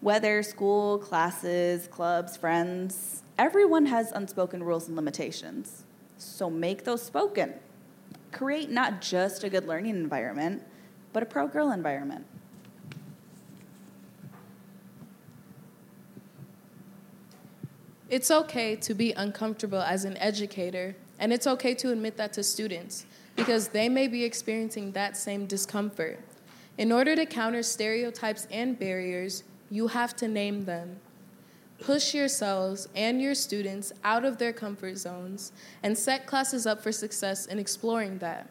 Whether 0.00 0.42
school, 0.42 0.98
classes, 0.98 1.86
clubs, 1.86 2.36
friends, 2.36 3.22
everyone 3.38 3.86
has 3.86 4.10
unspoken 4.10 4.64
rules 4.64 4.88
and 4.88 4.96
limitations. 4.96 5.84
So 6.18 6.50
make 6.50 6.82
those 6.82 7.02
spoken. 7.02 7.54
Create 8.32 8.68
not 8.68 9.00
just 9.00 9.44
a 9.44 9.48
good 9.48 9.68
learning 9.68 9.94
environment, 9.94 10.64
but 11.12 11.22
a 11.22 11.26
pro 11.26 11.46
girl 11.46 11.70
environment. 11.70 12.26
It's 18.08 18.30
okay 18.30 18.76
to 18.76 18.94
be 18.94 19.12
uncomfortable 19.12 19.80
as 19.80 20.04
an 20.04 20.16
educator, 20.18 20.94
and 21.18 21.32
it's 21.32 21.46
okay 21.48 21.74
to 21.74 21.90
admit 21.90 22.16
that 22.18 22.32
to 22.34 22.44
students 22.44 23.04
because 23.34 23.68
they 23.68 23.88
may 23.88 24.06
be 24.06 24.22
experiencing 24.22 24.92
that 24.92 25.16
same 25.16 25.46
discomfort. 25.46 26.20
In 26.78 26.92
order 26.92 27.16
to 27.16 27.26
counter 27.26 27.64
stereotypes 27.64 28.46
and 28.52 28.78
barriers, 28.78 29.42
you 29.70 29.88
have 29.88 30.14
to 30.16 30.28
name 30.28 30.66
them. 30.66 31.00
Push 31.80 32.14
yourselves 32.14 32.88
and 32.94 33.20
your 33.20 33.34
students 33.34 33.92
out 34.04 34.24
of 34.24 34.38
their 34.38 34.52
comfort 34.52 34.96
zones 34.98 35.50
and 35.82 35.98
set 35.98 36.26
classes 36.26 36.64
up 36.64 36.82
for 36.82 36.92
success 36.92 37.46
in 37.46 37.58
exploring 37.58 38.18
that. 38.18 38.48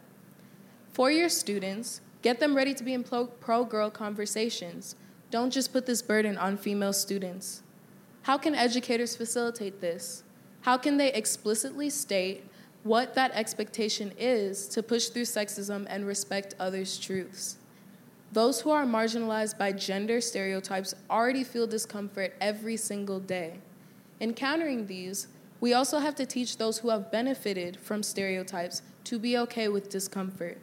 For 0.92 1.10
your 1.10 1.30
students, 1.30 2.02
get 2.22 2.42
them 2.42 2.56
ready 2.56 2.74
to 2.74 2.84
be 2.84 2.94
in 2.94 3.04
pro 3.04 3.64
girl 3.64 3.90
conversations. 3.90 4.96
Don't 5.32 5.52
just 5.52 5.72
put 5.72 5.86
this 5.86 6.02
burden 6.02 6.38
on 6.38 6.58
female 6.58 6.94
students. 6.94 7.64
How 8.26 8.38
can 8.38 8.56
educators 8.56 9.16
facilitate 9.16 9.82
this? 9.82 10.24
How 10.62 10.78
can 10.78 10.98
they 10.98 11.14
explicitly 11.14 11.90
state 11.90 12.44
what 12.86 13.16
that 13.16 13.32
expectation 13.34 14.14
is 14.16 14.68
to 14.68 14.84
push 14.84 15.08
through 15.08 15.24
sexism 15.24 15.88
and 15.90 16.06
respect 16.06 16.54
others' 16.60 17.00
truths. 17.00 17.58
Those 18.32 18.62
who 18.62 18.70
are 18.70 18.86
marginalized 18.86 19.58
by 19.58 19.72
gender 19.72 20.22
stereotypes 20.22 20.94
already 21.10 21.44
feel 21.44 21.66
discomfort 21.66 22.36
every 22.40 22.78
single 22.78 23.20
day. 23.20 23.60
In 24.20 24.36
countering 24.36 24.86
these, 24.86 25.28
we 25.60 25.74
also 25.74 25.98
have 25.98 26.14
to 26.16 26.28
teach 26.28 26.58
those 26.58 26.78
who 26.78 26.90
have 26.90 27.12
benefited 27.12 27.80
from 27.80 28.04
stereotypes 28.04 28.84
to 29.06 29.18
be 29.18 29.36
okay 29.40 29.68
with 29.68 29.90
discomfort. 29.90 30.60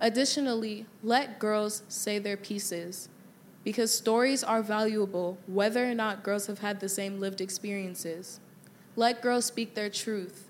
Additionally, 0.00 0.86
let 1.02 1.40
girls 1.40 1.82
say 1.88 2.20
their 2.20 2.36
pieces 2.36 3.08
because 3.62 3.92
stories 3.92 4.42
are 4.42 4.62
valuable 4.62 5.38
whether 5.46 5.88
or 5.88 5.94
not 5.94 6.22
girls 6.22 6.46
have 6.46 6.60
had 6.60 6.80
the 6.80 6.88
same 6.88 7.20
lived 7.20 7.40
experiences. 7.40 8.40
Let 8.96 9.22
girls 9.22 9.44
speak 9.44 9.74
their 9.74 9.90
truth. 9.90 10.48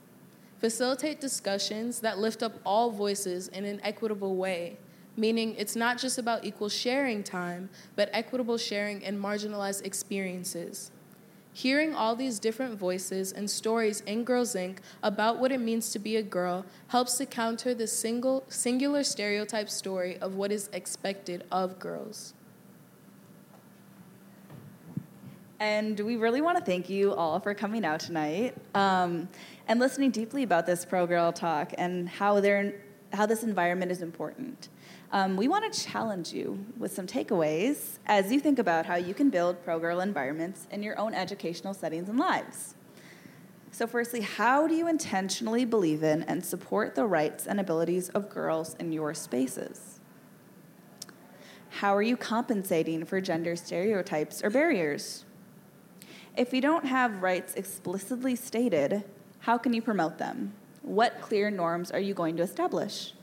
Facilitate 0.58 1.20
discussions 1.20 2.00
that 2.00 2.18
lift 2.18 2.42
up 2.42 2.60
all 2.64 2.90
voices 2.90 3.48
in 3.48 3.64
an 3.64 3.80
equitable 3.82 4.36
way, 4.36 4.76
meaning 5.16 5.54
it's 5.56 5.74
not 5.74 5.98
just 5.98 6.18
about 6.18 6.44
equal 6.44 6.68
sharing 6.68 7.22
time, 7.22 7.70
but 7.96 8.10
equitable 8.12 8.58
sharing 8.58 9.02
in 9.02 9.20
marginalized 9.20 9.84
experiences. 9.84 10.90
Hearing 11.52 11.94
all 11.94 12.14
these 12.14 12.38
different 12.38 12.78
voices 12.78 13.32
and 13.32 13.50
stories 13.50 14.02
in 14.02 14.22
Girls 14.22 14.54
Inc. 14.54 14.78
about 15.02 15.38
what 15.38 15.50
it 15.50 15.60
means 15.60 15.90
to 15.92 15.98
be 15.98 16.16
a 16.16 16.22
girl 16.22 16.64
helps 16.88 17.18
to 17.18 17.26
counter 17.26 17.74
the 17.74 17.88
single, 17.88 18.44
singular 18.48 19.02
stereotype 19.02 19.68
story 19.68 20.16
of 20.18 20.36
what 20.36 20.52
is 20.52 20.70
expected 20.72 21.44
of 21.50 21.80
girls. 21.80 22.34
And 25.60 26.00
we 26.00 26.16
really 26.16 26.40
want 26.40 26.56
to 26.56 26.64
thank 26.64 26.88
you 26.88 27.12
all 27.12 27.38
for 27.38 27.52
coming 27.52 27.84
out 27.84 28.00
tonight 28.00 28.56
um, 28.74 29.28
and 29.68 29.78
listening 29.78 30.10
deeply 30.10 30.42
about 30.42 30.64
this 30.64 30.86
Pro 30.86 31.06
Girl 31.06 31.30
Talk 31.34 31.74
and 31.76 32.08
how, 32.08 32.42
how 33.12 33.26
this 33.26 33.42
environment 33.42 33.92
is 33.92 34.00
important. 34.00 34.70
Um, 35.12 35.36
we 35.36 35.48
want 35.48 35.70
to 35.70 35.78
challenge 35.78 36.32
you 36.32 36.64
with 36.78 36.94
some 36.94 37.06
takeaways 37.06 37.98
as 38.06 38.32
you 38.32 38.40
think 38.40 38.58
about 38.58 38.86
how 38.86 38.94
you 38.94 39.12
can 39.12 39.28
build 39.28 39.62
pro 39.62 39.78
girl 39.78 40.00
environments 40.00 40.66
in 40.70 40.82
your 40.82 40.98
own 40.98 41.12
educational 41.12 41.74
settings 41.74 42.08
and 42.08 42.18
lives. 42.18 42.74
So, 43.70 43.86
firstly, 43.86 44.22
how 44.22 44.66
do 44.66 44.74
you 44.74 44.88
intentionally 44.88 45.66
believe 45.66 46.02
in 46.02 46.22
and 46.22 46.42
support 46.42 46.94
the 46.94 47.04
rights 47.04 47.46
and 47.46 47.60
abilities 47.60 48.08
of 48.10 48.30
girls 48.30 48.76
in 48.80 48.92
your 48.92 49.12
spaces? 49.12 50.00
How 51.68 51.94
are 51.94 52.02
you 52.02 52.16
compensating 52.16 53.04
for 53.04 53.20
gender 53.20 53.56
stereotypes 53.56 54.42
or 54.42 54.48
barriers? 54.48 55.26
If 56.36 56.52
you 56.52 56.60
don't 56.60 56.86
have 56.86 57.22
rights 57.22 57.54
explicitly 57.54 58.36
stated, 58.36 59.04
how 59.40 59.58
can 59.58 59.72
you 59.72 59.82
promote 59.82 60.18
them? 60.18 60.54
What 60.82 61.20
clear 61.20 61.50
norms 61.50 61.90
are 61.90 62.00
you 62.00 62.14
going 62.14 62.36
to 62.36 62.42
establish? 62.42 63.14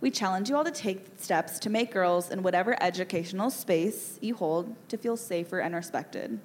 We 0.00 0.10
challenge 0.10 0.48
you 0.48 0.56
all 0.56 0.64
to 0.64 0.72
take 0.72 1.06
steps 1.16 1.58
to 1.60 1.70
make 1.70 1.92
girls 1.92 2.30
in 2.30 2.42
whatever 2.42 2.76
educational 2.82 3.50
space 3.50 4.18
you 4.20 4.34
hold 4.34 4.74
to 4.88 4.96
feel 4.96 5.16
safer 5.16 5.60
and 5.60 5.74
respected. 5.74 6.40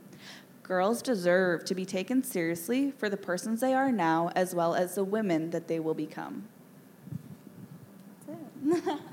Girls 0.62 1.02
deserve 1.02 1.64
to 1.66 1.74
be 1.74 1.86
taken 1.86 2.24
seriously 2.24 2.92
for 2.92 3.10
the 3.10 3.18
persons 3.18 3.62
they 3.62 3.74
are 3.74 3.92
now 3.92 4.30
as 4.36 4.54
well 4.54 4.76
as 4.76 4.96
the 4.96 5.04
women 5.04 5.50
that 5.52 5.68
they 5.68 5.80
will 5.80 5.94
become. 5.94 6.48
That's 8.28 8.86
it. 8.86 9.00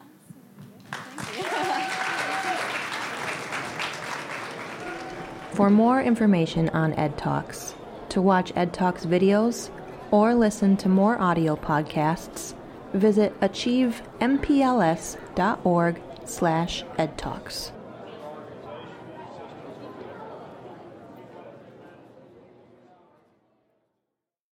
For 5.54 5.70
more 5.70 6.02
information 6.02 6.68
on 6.70 6.94
Ed 6.94 7.16
Talks, 7.16 7.76
to 8.08 8.20
watch 8.20 8.52
Ed 8.56 8.72
Talks 8.72 9.06
videos, 9.06 9.70
or 10.10 10.34
listen 10.34 10.76
to 10.78 10.88
more 10.88 11.16
audio 11.20 11.54
podcasts, 11.54 12.54
visit 12.92 13.40
achievempls.org 13.40 16.02
slash 16.24 16.82
edtalks. 16.98 17.70